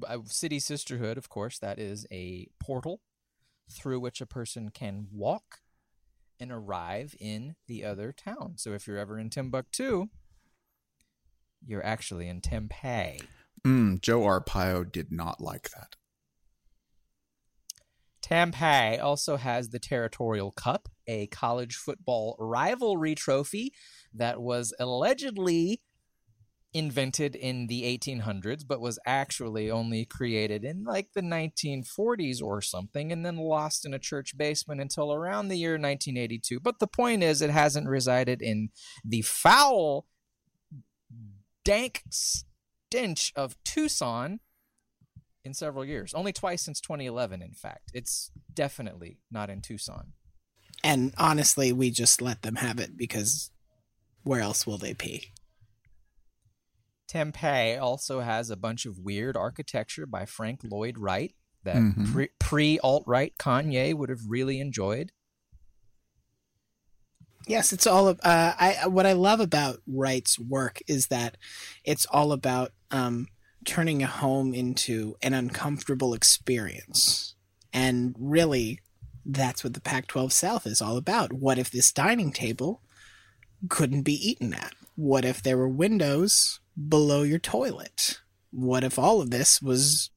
[0.07, 3.01] Uh, City sisterhood, of course, that is a portal
[3.71, 5.59] through which a person can walk
[6.39, 8.53] and arrive in the other town.
[8.57, 10.07] So if you're ever in Timbuktu,
[11.63, 13.21] you're actually in Tempe.
[13.63, 15.97] Mm, Joe Arpaio did not like that.
[18.31, 23.73] Tempe also has the Territorial Cup, a college football rivalry trophy
[24.13, 25.81] that was allegedly
[26.73, 33.11] invented in the 1800s, but was actually only created in like the 1940s or something,
[33.11, 36.61] and then lost in a church basement until around the year 1982.
[36.61, 38.69] But the point is, it hasn't resided in
[39.03, 40.05] the foul,
[41.65, 44.39] dank stench of Tucson
[45.43, 46.13] in several years.
[46.13, 47.91] Only twice since 2011, in fact.
[47.93, 50.13] It's definitely not in Tucson.
[50.83, 53.51] And honestly, we just let them have it because
[54.23, 55.31] where else will they pee?
[57.07, 62.11] Tempe also has a bunch of weird architecture by Frank Lloyd Wright that Mhm.
[62.11, 65.11] pre- pre alt right Kanye would have really enjoyed.
[67.47, 68.07] Yes, it's all.
[68.07, 71.37] Uh, I what I love about Wright's work is that
[71.83, 73.27] it's all about um,
[73.65, 77.35] turning a home into an uncomfortable experience,
[77.73, 78.79] and really,
[79.25, 81.33] that's what the Pac-12 South is all about.
[81.33, 82.81] What if this dining table
[83.69, 84.73] couldn't be eaten at?
[84.95, 86.59] What if there were windows
[86.89, 88.19] below your toilet?
[88.51, 90.09] What if all of this was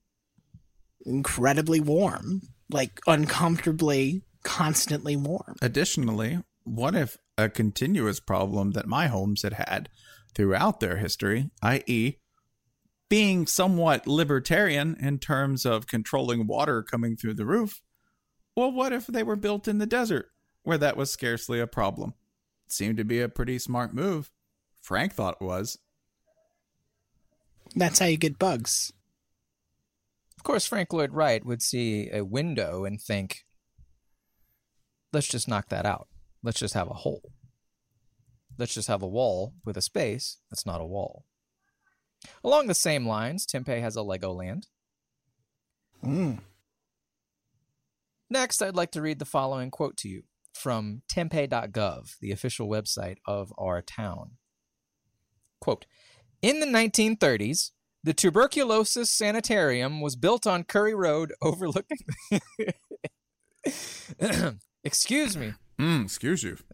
[1.07, 5.57] incredibly warm, like uncomfortably, constantly warm?
[5.63, 9.89] Additionally, what if a continuous problem that my homes had had
[10.35, 12.17] throughout their history, i.e.,
[13.15, 17.81] being somewhat libertarian in terms of controlling water coming through the roof,
[18.57, 20.33] well, what if they were built in the desert
[20.65, 22.15] where that was scarcely a problem?
[22.67, 24.33] It seemed to be a pretty smart move.
[24.83, 25.79] Frank thought it was.
[27.77, 28.93] That's how you get bugs.
[30.37, 33.45] Of course, Frank Lloyd Wright would see a window and think,
[35.13, 36.09] let's just knock that out.
[36.43, 37.31] Let's just have a hole.
[38.59, 41.27] Let's just have a wall with a space that's not a wall.
[42.43, 44.65] Along the same lines, Tempe has a Legoland.
[46.05, 46.41] Mm.
[48.31, 50.23] Next, I'd like to read the following quote to you
[50.53, 54.33] from tempe.gov, the official website of our town.
[55.61, 55.87] Quote
[56.43, 57.71] In the 1930s,
[58.03, 61.99] the tuberculosis sanitarium was built on Curry Road overlooking.
[64.85, 65.55] Excuse me.
[65.81, 66.59] Mm, excuse you.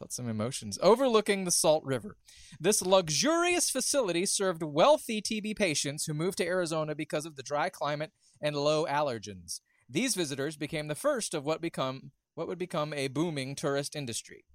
[0.00, 0.78] Felt some emotions.
[0.80, 2.16] Overlooking the Salt River.
[2.58, 7.68] This luxurious facility served wealthy TB patients who moved to Arizona because of the dry
[7.68, 9.60] climate and low allergens.
[9.90, 14.46] These visitors became the first of what become what would become a booming tourist industry.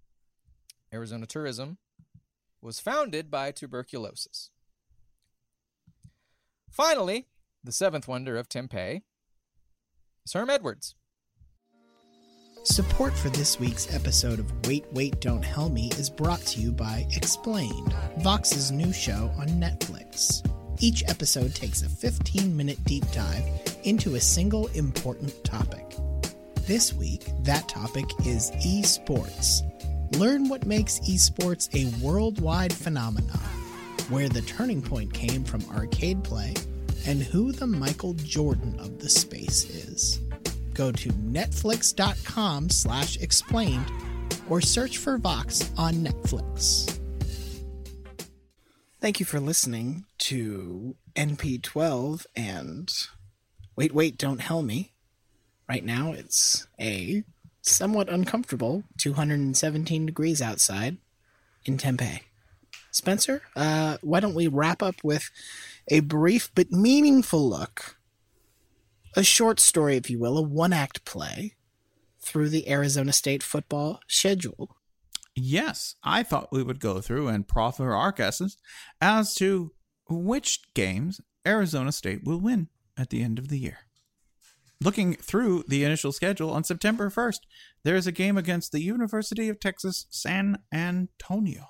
[0.92, 1.78] Arizona tourism
[2.60, 4.50] was founded by tuberculosis.
[6.72, 7.28] Finally,
[7.64, 9.04] the seventh wonder of Tempe
[10.26, 10.96] is Herm Edwards.
[12.66, 16.72] Support for this week's episode of Wait, Wait, Don't Hell Me is brought to you
[16.72, 17.94] by Explained,
[18.24, 20.44] Vox's new show on Netflix.
[20.80, 23.44] Each episode takes a 15 minute deep dive
[23.84, 25.96] into a single important topic.
[26.62, 29.62] This week, that topic is esports.
[30.18, 33.38] Learn what makes esports a worldwide phenomenon,
[34.10, 36.56] where the turning point came from arcade play,
[37.06, 40.20] and who the Michael Jordan of the space is
[40.76, 43.92] go to netflix.com slash explained
[44.50, 47.00] or search for vox on netflix
[49.00, 52.92] thank you for listening to np12 and
[53.76, 54.92] wait wait don't hell me
[55.68, 57.24] right now it's a
[57.62, 60.98] somewhat uncomfortable 217 degrees outside
[61.64, 62.22] in Tempe.
[62.92, 65.32] spencer uh, why don't we wrap up with
[65.88, 67.98] a brief but meaningful look
[69.16, 71.56] a short story, if you will, a one act play
[72.20, 74.78] through the Arizona State football schedule.
[75.36, 78.58] Yes, I thought we would go through and proffer our guesses
[79.02, 79.72] as to
[80.10, 83.80] which games Arizona State will win at the end of the year.
[84.82, 87.40] Looking through the initial schedule on September 1st,
[87.84, 91.68] there is a game against the University of Texas San Antonio.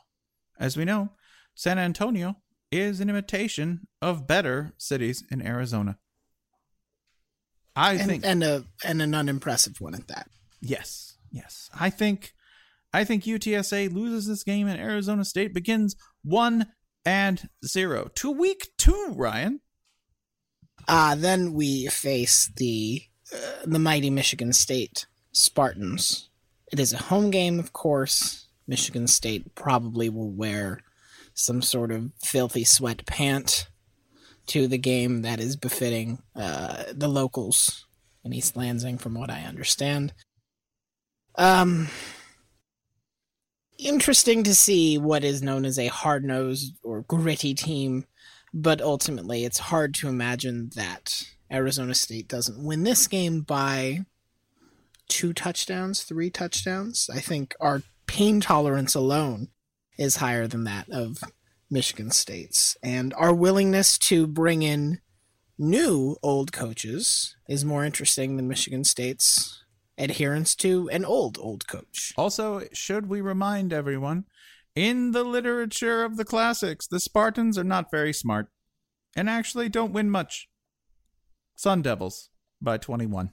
[0.59, 1.11] As we know,
[1.53, 2.37] San Antonio
[2.71, 5.97] is an imitation of better cities in Arizona.
[7.75, 10.29] I and, think and a and an unimpressive one at that.
[10.61, 11.69] Yes, yes.
[11.77, 12.33] I think
[12.93, 16.67] I think UTSA loses this game and Arizona State begins one
[17.05, 19.13] and zero to week two.
[19.15, 19.59] Ryan.
[20.87, 23.03] Uh, then we face the
[23.33, 26.29] uh, the mighty Michigan State Spartans.
[26.71, 28.47] It is a home game, of course.
[28.67, 30.79] Michigan State probably will wear
[31.33, 33.67] some sort of filthy sweat pant
[34.47, 37.85] to the game that is befitting uh, the locals
[38.23, 40.13] in East Lansing, from what I understand.
[41.35, 41.89] Um,
[43.77, 48.05] interesting to see what is known as a hard nosed or gritty team,
[48.53, 54.05] but ultimately it's hard to imagine that Arizona State doesn't win this game by
[55.07, 57.09] two touchdowns, three touchdowns.
[57.13, 59.49] I think our pain tolerance alone
[59.97, 61.23] is higher than that of
[61.69, 62.77] Michigan State's.
[62.83, 64.99] And our willingness to bring in
[65.57, 69.63] new old coaches is more interesting than Michigan State's
[69.97, 72.13] adherence to an old, old coach.
[72.17, 74.25] Also, should we remind everyone,
[74.75, 78.49] in the literature of the classics, the Spartans are not very smart
[79.15, 80.49] and actually don't win much.
[81.55, 82.29] Sun Devils
[82.61, 83.31] by 21.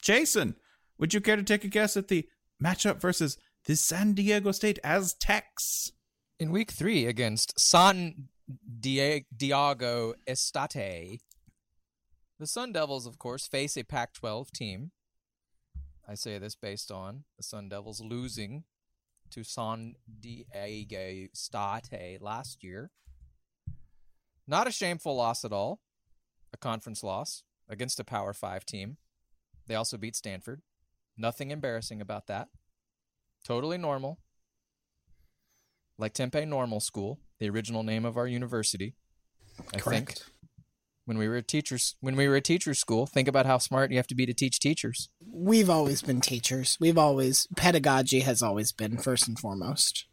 [0.00, 0.56] Jason,
[0.96, 2.26] would you care to take a guess at the
[2.62, 3.36] matchup versus
[3.66, 5.92] the San Diego State Aztecs?
[6.40, 8.28] In week three against San
[8.80, 11.20] Diego State,
[12.38, 14.92] the Sun Devils, of course, face a Pac 12 team.
[16.08, 18.62] I say this based on the Sun Devils losing
[19.30, 22.92] to San Diego State last year.
[24.46, 25.80] Not a shameful loss at all,
[26.52, 28.98] a conference loss against a Power 5 team.
[29.66, 30.62] They also beat Stanford.
[31.16, 32.46] Nothing embarrassing about that.
[33.44, 34.20] Totally normal.
[35.98, 38.94] Like Tempe Normal School, the original name of our university.
[39.74, 40.08] I Correct.
[40.08, 40.22] think
[41.04, 43.96] when we were teachers when we were at teacher school, think about how smart you
[43.96, 45.08] have to be to teach teachers.
[45.26, 46.76] We've always been teachers.
[46.80, 50.04] We've always, pedagogy has always been first and foremost.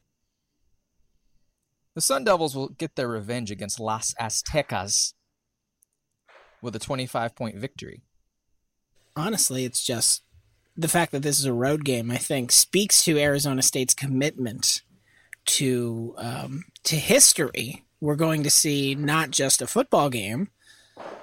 [1.93, 5.13] The Sun Devils will get their revenge against Las Aztecas
[6.61, 8.01] with a 25 point victory.
[9.15, 10.23] honestly, it's just
[10.75, 12.09] the fact that this is a road game.
[12.09, 14.81] I think speaks to Arizona State's commitment
[15.45, 17.83] to um, to history.
[18.01, 20.49] We're going to see not just a football game,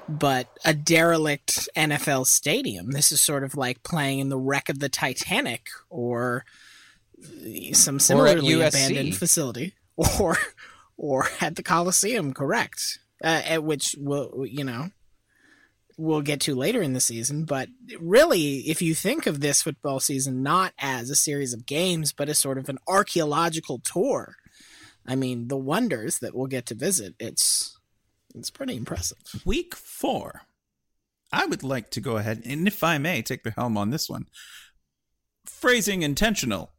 [0.08, 2.90] but a derelict NFL stadium.
[2.90, 6.44] This is sort of like playing in the wreck of the Titanic or
[7.72, 8.68] some similarly USC.
[8.68, 10.36] abandoned facility, or
[10.96, 12.32] or at the Coliseum.
[12.32, 12.98] Correct.
[13.22, 14.90] Uh, at which will you know
[16.02, 17.44] we'll get to later in the season.
[17.44, 22.12] But really, if you think of this football season not as a series of games,
[22.12, 24.34] but as sort of an archaeological tour,
[25.06, 27.78] I mean, the wonders that we'll get to visit, it's
[28.34, 29.18] it's pretty impressive.
[29.44, 30.42] Week four.
[31.32, 34.08] I would like to go ahead and, if I may, take the helm on this
[34.08, 34.26] one.
[35.46, 36.72] Phrasing intentional.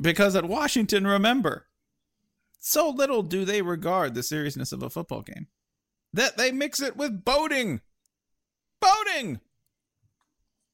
[0.00, 1.66] Because at Washington, remember,
[2.60, 5.48] so little do they regard the seriousness of a football game
[6.12, 7.80] that they mix it with boating.
[8.80, 9.40] Boating!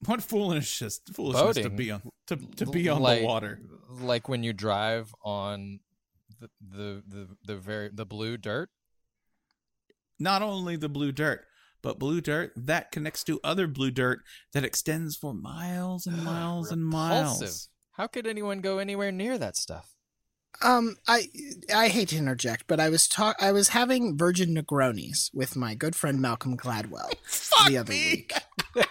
[0.07, 3.61] What foolishness, foolishness to be on to, to be on like, the water.
[3.89, 5.81] Like when you drive on
[6.41, 8.71] the the the, the very the blue dirt.
[10.19, 11.47] Not only the blue dirt,
[11.83, 14.21] but blue dirt that connects to other blue dirt
[14.53, 17.69] that extends for miles and miles and miles.
[17.93, 19.94] How could anyone go anywhere near that stuff?
[20.63, 21.29] Um, I
[21.75, 25.75] I hate to interject, but I was talk I was having Virgin Negronis with my
[25.75, 27.13] good friend Malcolm Gladwell
[27.69, 28.33] the other week.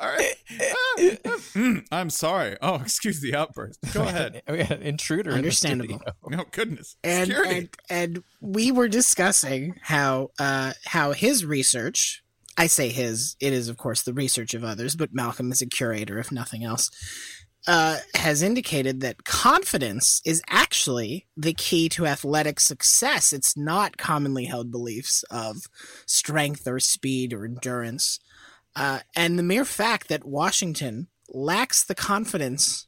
[0.00, 0.34] All right.
[1.54, 2.56] Mm, I'm sorry.
[2.62, 3.80] Oh, excuse the outburst.
[3.92, 4.42] Go ahead.
[4.48, 5.32] we had an intruder.
[5.32, 5.98] Understandable.
[5.98, 6.40] studio.
[6.40, 6.96] Oh goodness.
[7.02, 12.22] and and and we were discussing how uh how his research
[12.56, 15.66] i say his it is of course the research of others but malcolm is a
[15.66, 16.90] curator if nothing else
[17.66, 23.32] uh, has indicated that confidence is actually the key to athletic success.
[23.32, 25.66] It's not commonly held beliefs of
[26.06, 28.18] strength or speed or endurance.
[28.74, 32.86] Uh, and the mere fact that Washington lacks the confidence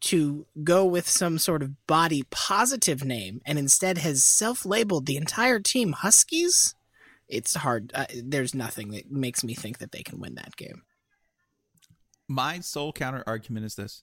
[0.00, 5.16] to go with some sort of body positive name and instead has self labeled the
[5.16, 6.74] entire team Huskies,
[7.28, 7.90] it's hard.
[7.94, 10.82] Uh, there's nothing that makes me think that they can win that game.
[12.28, 14.02] My sole counter argument is this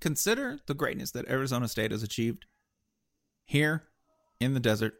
[0.00, 2.46] consider the greatness that Arizona State has achieved
[3.44, 3.84] here
[4.40, 4.94] in the desert,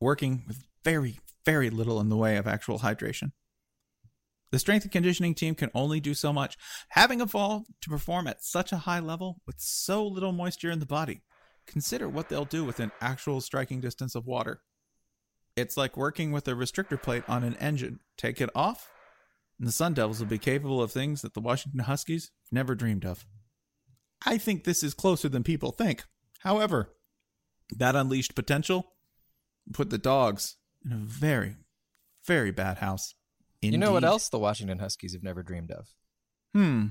[0.00, 3.32] working with very, very little in the way of actual hydration.
[4.50, 6.56] The strength and conditioning team can only do so much.
[6.90, 10.86] Having evolved to perform at such a high level with so little moisture in the
[10.86, 11.22] body,
[11.66, 14.60] consider what they'll do with an actual striking distance of water.
[15.56, 17.98] It's like working with a restrictor plate on an engine.
[18.16, 18.92] Take it off,
[19.58, 23.04] and the Sun Devils will be capable of things that the Washington Huskies never dreamed
[23.04, 23.24] of.
[24.26, 26.04] I think this is closer than people think.
[26.40, 26.90] However,
[27.76, 28.92] that unleashed potential
[29.72, 31.56] put the dogs in a very,
[32.26, 33.14] very bad house.
[33.60, 35.94] You know what else the Washington Huskies have never dreamed of?
[36.52, 36.88] Hmm.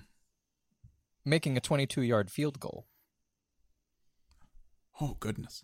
[1.24, 2.88] Making a 22 yard field goal.
[5.00, 5.64] Oh, goodness.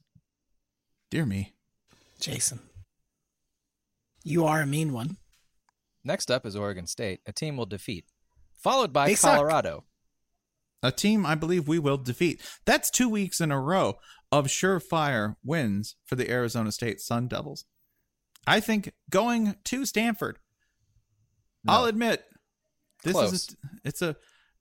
[1.09, 1.53] Dear me.
[2.19, 2.59] Jason.
[4.23, 5.17] You are a mean one.
[6.03, 8.05] Next up is Oregon State, a team we'll defeat,
[8.53, 9.35] followed by They suck.
[9.35, 9.85] Colorado.
[10.81, 12.41] A team I believe we will defeat.
[12.65, 13.97] That's two weeks in a row
[14.31, 17.65] of surefire wins for the Arizona State Sun Devils.
[18.47, 20.39] I think going to Stanford,
[21.67, 22.23] I'll admit,
[23.03, 23.33] this Close.
[23.33, 24.15] is a, it's a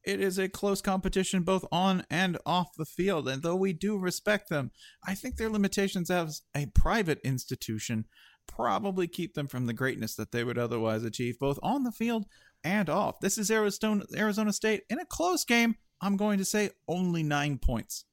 [0.04, 3.28] it is a close competition both on and off the field.
[3.28, 4.70] And though we do respect them,
[5.06, 8.06] I think their limitations as a private institution
[8.48, 12.26] probably keep them from the greatness that they would otherwise achieve both on the field
[12.64, 13.20] and off.
[13.20, 15.76] This is Arizona Arizona State in a close game.
[16.00, 18.04] I'm going to say only nine points.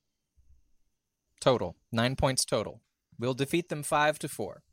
[1.41, 1.75] Total.
[1.91, 2.81] Nine points total.
[3.17, 4.63] We'll defeat them five to four.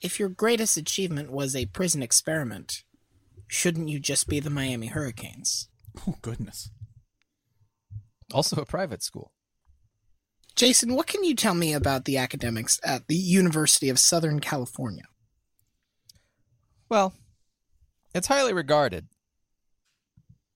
[0.00, 2.84] If your greatest achievement was a prison experiment,
[3.48, 5.68] shouldn't you just be the Miami Hurricanes?
[6.08, 6.70] Oh goodness.
[8.32, 9.32] Also a private school.
[10.56, 15.04] Jason, what can you tell me about the academics at the University of Southern California?
[16.88, 17.14] Well,
[18.14, 19.08] it's highly regarded,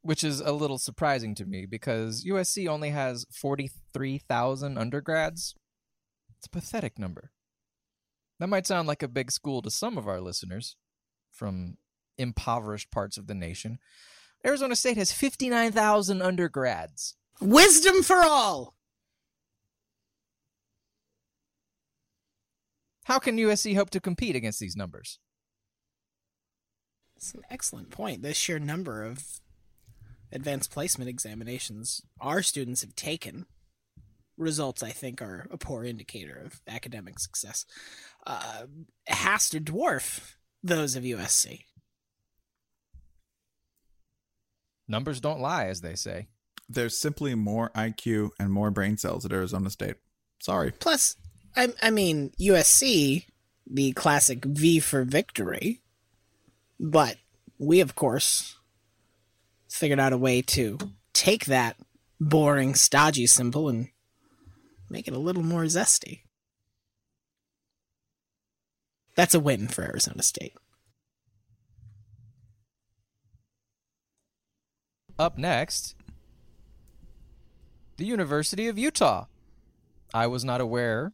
[0.03, 5.57] which is a little surprising to me because USC only has 43,000 undergrads.
[6.39, 7.33] It's a pathetic number.
[8.39, 10.77] That might sound like a big school to some of our listeners
[11.33, 11.77] from
[12.17, 13.81] impoverished parts of the nation.
[14.47, 17.17] Arizona State has 59,000 undergrads.
[17.41, 18.78] Wisdom for all!
[23.09, 25.19] How can USC hope to compete against these numbers?
[27.17, 28.23] It's an excellent point.
[28.23, 29.41] The sheer number of
[30.31, 33.47] advanced placement examinations our students have taken
[34.37, 37.65] results i think are a poor indicator of academic success
[38.27, 38.65] uh,
[39.07, 41.61] has to dwarf those of usc
[44.89, 46.29] Numbers don't lie, as they say.
[46.67, 49.97] There's simply more IQ and more brain cells at Arizona State.
[50.41, 50.71] Sorry.
[50.71, 51.17] plus
[51.59, 53.27] I, I mean usc
[53.67, 55.83] the classic v for victory.
[56.79, 57.17] But
[57.59, 58.57] we of course
[59.69, 60.79] figured out a way to
[61.13, 61.77] take that
[62.21, 63.89] boring stodgy symbol and
[64.89, 66.21] make it a little more zesty.
[69.17, 70.55] That's a win for arizona state.
[75.19, 75.97] Up next,
[77.97, 79.27] the University of Utah.
[80.15, 81.13] I was not aware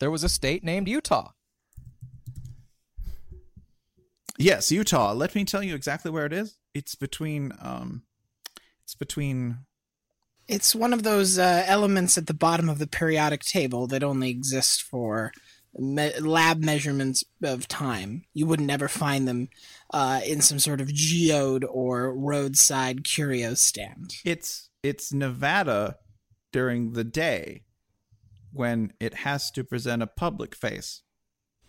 [0.00, 1.32] there was a state named Utah.
[4.38, 5.12] Yes, Utah.
[5.12, 6.58] Let me tell you exactly where it is.
[6.74, 8.02] It's between um
[8.84, 9.58] it's between
[10.46, 14.30] It's one of those uh, elements at the bottom of the periodic table that only
[14.30, 15.32] exist for
[15.76, 18.24] me- lab measurements of time.
[18.32, 19.48] You would never find them
[19.92, 24.14] uh, in some sort of geode or roadside curio stand.
[24.24, 25.96] it's it's Nevada
[26.52, 27.64] during the day
[28.52, 31.02] when it has to present a public face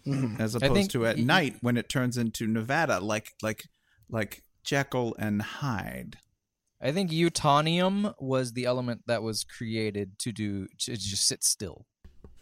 [0.07, 0.39] Mhm.
[0.39, 3.63] as opposed think to at y- night when it turns into Nevada like like
[4.09, 6.17] like Jekyll and Hyde.
[6.81, 11.85] I think Utonium was the element that was created to do to just sit still.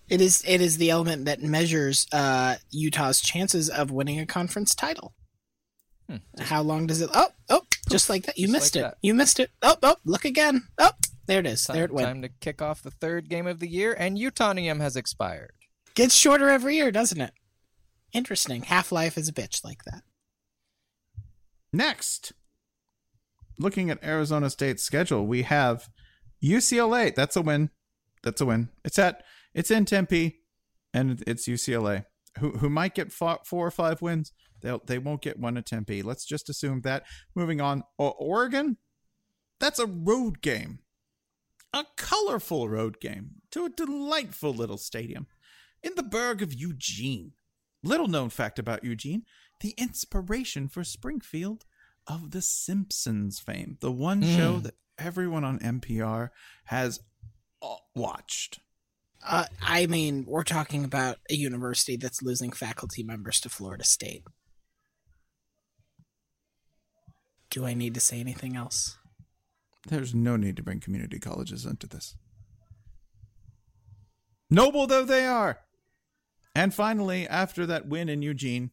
[0.07, 4.73] It is it is the element that measures uh, Utah's chances of winning a conference
[4.75, 5.15] title.
[6.09, 6.17] Hmm.
[6.39, 7.09] How long does it?
[7.13, 8.37] Oh, oh, just like that.
[8.37, 8.83] You Just missed like it.
[8.87, 8.97] that.
[9.01, 9.51] You missed it.
[9.61, 10.67] Oh, oh, look again.
[10.77, 10.91] Oh,
[11.25, 11.65] there it is.
[11.65, 12.07] Time, there it went.
[12.07, 15.51] time to kick off the third game of the year, and Utonium has expired.
[15.95, 17.33] Gets shorter every year, doesn't it?
[18.13, 18.63] Interesting.
[18.63, 20.03] Half Life is a bitch like that.
[21.73, 22.31] Next,
[23.59, 25.89] looking at Arizona State's schedule, we have
[26.43, 27.13] UCLA.
[27.13, 27.69] That's a win.
[28.23, 28.69] That's a win.
[28.85, 30.39] It's at it's in Tempe,
[30.93, 32.05] and it's UCLA.
[32.39, 34.31] Who who might get four, four or five wins?
[34.61, 36.01] They they won't get one at Tempe.
[36.01, 37.03] Let's just assume that.
[37.35, 38.77] Moving on, o- Oregon.
[39.59, 40.79] That's a road game,
[41.73, 45.25] a colorful road game to a delightful little stadium
[45.81, 47.31] in the burg of Eugene.
[47.83, 49.23] Little known fact about Eugene
[49.61, 51.65] the inspiration for Springfield
[52.05, 56.29] of The Simpsons fame, the one show that everyone on NPR
[56.65, 56.99] has
[57.61, 58.59] uh, watched.
[59.25, 64.23] Uh, I mean, we're talking about a university that's losing faculty members to Florida State.
[67.57, 68.99] Do I need to say anything else?
[69.87, 72.15] There's no need to bring community colleges into this.
[74.47, 75.61] Noble though they are,
[76.53, 78.69] And finally, after that win in Eugene,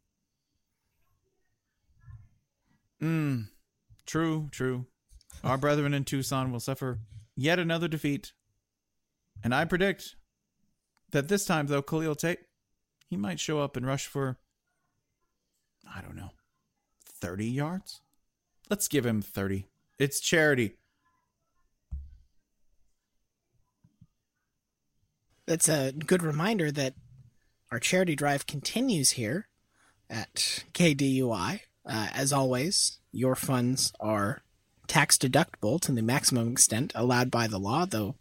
[3.00, 3.48] mm,
[4.04, 4.84] true, true.
[5.42, 6.98] Our brethren in Tucson will suffer
[7.34, 8.34] yet another defeat.
[9.42, 10.14] And I predict
[11.10, 12.40] that this time, though, Khalil Tate,
[13.08, 14.36] he might show up and rush for,
[15.90, 16.32] I don't know,
[17.06, 18.02] 30 yards?
[18.70, 19.66] Let's give him 30.
[19.98, 20.76] It's charity.
[25.46, 26.94] That's a good reminder that
[27.70, 29.48] our charity drive continues here
[30.08, 31.60] at KDUI.
[31.86, 34.42] Uh, as always, your funds are
[34.86, 38.16] tax deductible to the maximum extent allowed by the law, though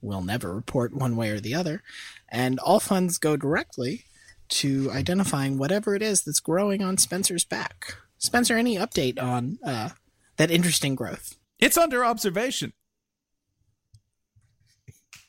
[0.00, 1.82] we'll never report one way or the other.
[2.28, 4.04] And all funds go directly
[4.50, 7.96] to identifying whatever it is that's growing on Spencer's back.
[8.24, 9.90] Spencer, any update on uh,
[10.38, 11.36] that interesting growth?
[11.58, 12.72] It's under observation.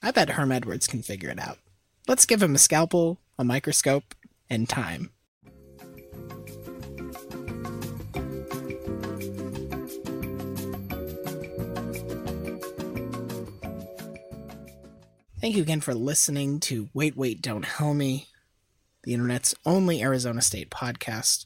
[0.01, 1.57] I bet Herm Edwards can figure it out.
[2.07, 4.15] Let's give him a scalpel, a microscope,
[4.49, 5.11] and time.
[15.41, 18.27] Thank you again for listening to Wait, Wait, Don't Hell Me,
[19.03, 21.45] the internet's only Arizona State podcast.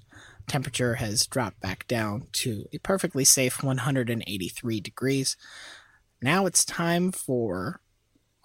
[0.50, 5.38] Temperature has dropped back down to a perfectly safe 183 degrees.
[6.24, 7.82] Now it's time for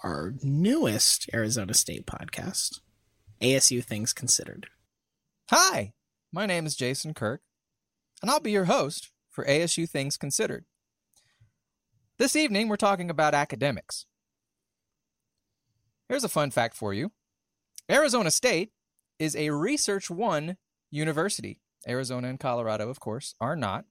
[0.02, 2.80] our newest Arizona State podcast,
[3.40, 4.66] ASU Things Considered.
[5.48, 5.94] Hi,
[6.30, 7.40] my name is Jason Kirk,
[8.20, 10.66] and I'll be your host for ASU Things Considered.
[12.18, 14.04] This evening, we're talking about academics.
[16.10, 17.12] Here's a fun fact for you
[17.90, 18.72] Arizona State
[19.18, 20.58] is a Research One
[20.90, 21.60] university.
[21.88, 23.84] Arizona and Colorado, of course, are not.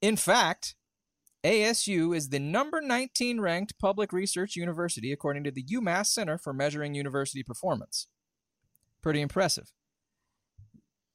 [0.00, 0.74] In fact,
[1.44, 6.52] ASU is the number 19 ranked public research university according to the UMass Center for
[6.52, 8.06] Measuring University Performance.
[9.02, 9.72] Pretty impressive.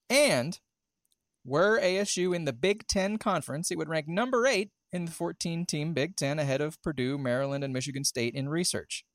[0.10, 0.60] And
[1.46, 5.66] were ASU in the Big Ten Conference, it would rank number eight in the 14
[5.66, 9.06] team Big Ten ahead of Purdue, Maryland, and Michigan State in research.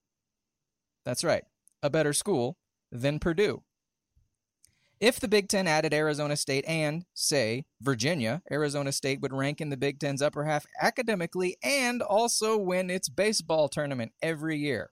[1.05, 1.45] That's right,
[1.83, 2.57] a better school
[2.91, 3.63] than Purdue.
[5.03, 9.69] If the Big Ten added Arizona State and, say, Virginia, Arizona State would rank in
[9.69, 14.91] the Big Ten's upper half academically and also win its baseball tournament every year.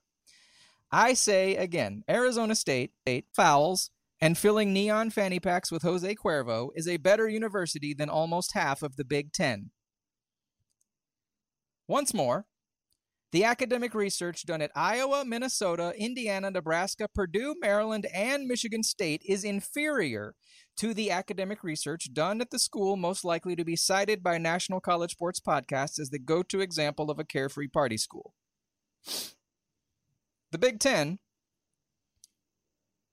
[0.91, 3.89] I say again, Arizona State, eight fouls,
[4.19, 8.83] and filling neon fanny packs with Jose Cuervo is a better university than almost half
[8.83, 9.69] of the Big Ten.
[11.87, 12.47] Once more,
[13.31, 19.43] the academic research done at Iowa, Minnesota, Indiana, Nebraska, Purdue, Maryland, and Michigan State is
[19.43, 20.35] inferior
[20.77, 24.81] to the academic research done at the school most likely to be cited by National
[24.81, 28.33] College Sports Podcasts as the go to example of a carefree party school.
[30.51, 31.19] The Big Ten,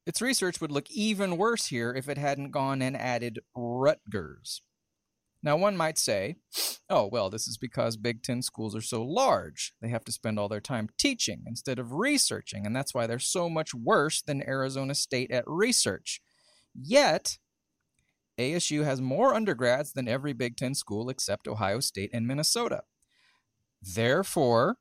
[0.04, 4.62] its research would look even worse here if it hadn't gone and added Rutgers.
[5.42, 6.36] Now, one might say,
[6.90, 9.72] oh, well, this is because Big Ten schools are so large.
[9.80, 13.20] They have to spend all their time teaching instead of researching, and that's why they're
[13.20, 16.20] so much worse than Arizona State at research.
[16.74, 17.38] Yet,
[18.38, 22.82] ASU has more undergrads than every Big Ten school except Ohio State and Minnesota.
[23.80, 24.76] Therefore,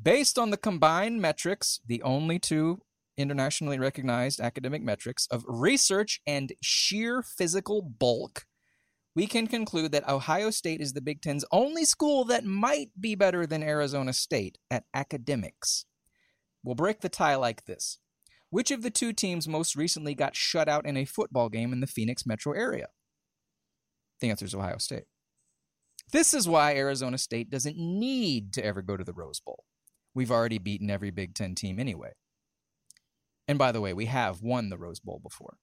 [0.00, 2.82] based on the combined metrics, the only two
[3.16, 8.44] internationally recognized academic metrics of research and sheer physical bulk,
[9.18, 13.16] we can conclude that Ohio State is the Big Ten's only school that might be
[13.16, 15.86] better than Arizona State at academics.
[16.62, 17.98] We'll break the tie like this
[18.50, 21.80] Which of the two teams most recently got shut out in a football game in
[21.80, 22.90] the Phoenix metro area?
[24.20, 25.06] The answer is Ohio State.
[26.12, 29.64] This is why Arizona State doesn't need to ever go to the Rose Bowl.
[30.14, 32.12] We've already beaten every Big Ten team anyway.
[33.48, 35.56] And by the way, we have won the Rose Bowl before.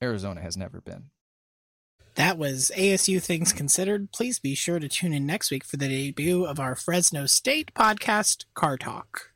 [0.00, 1.10] Arizona has never been.
[2.18, 4.10] That was ASU Things Considered.
[4.10, 7.72] Please be sure to tune in next week for the debut of our Fresno State
[7.74, 9.30] podcast, Car Talk.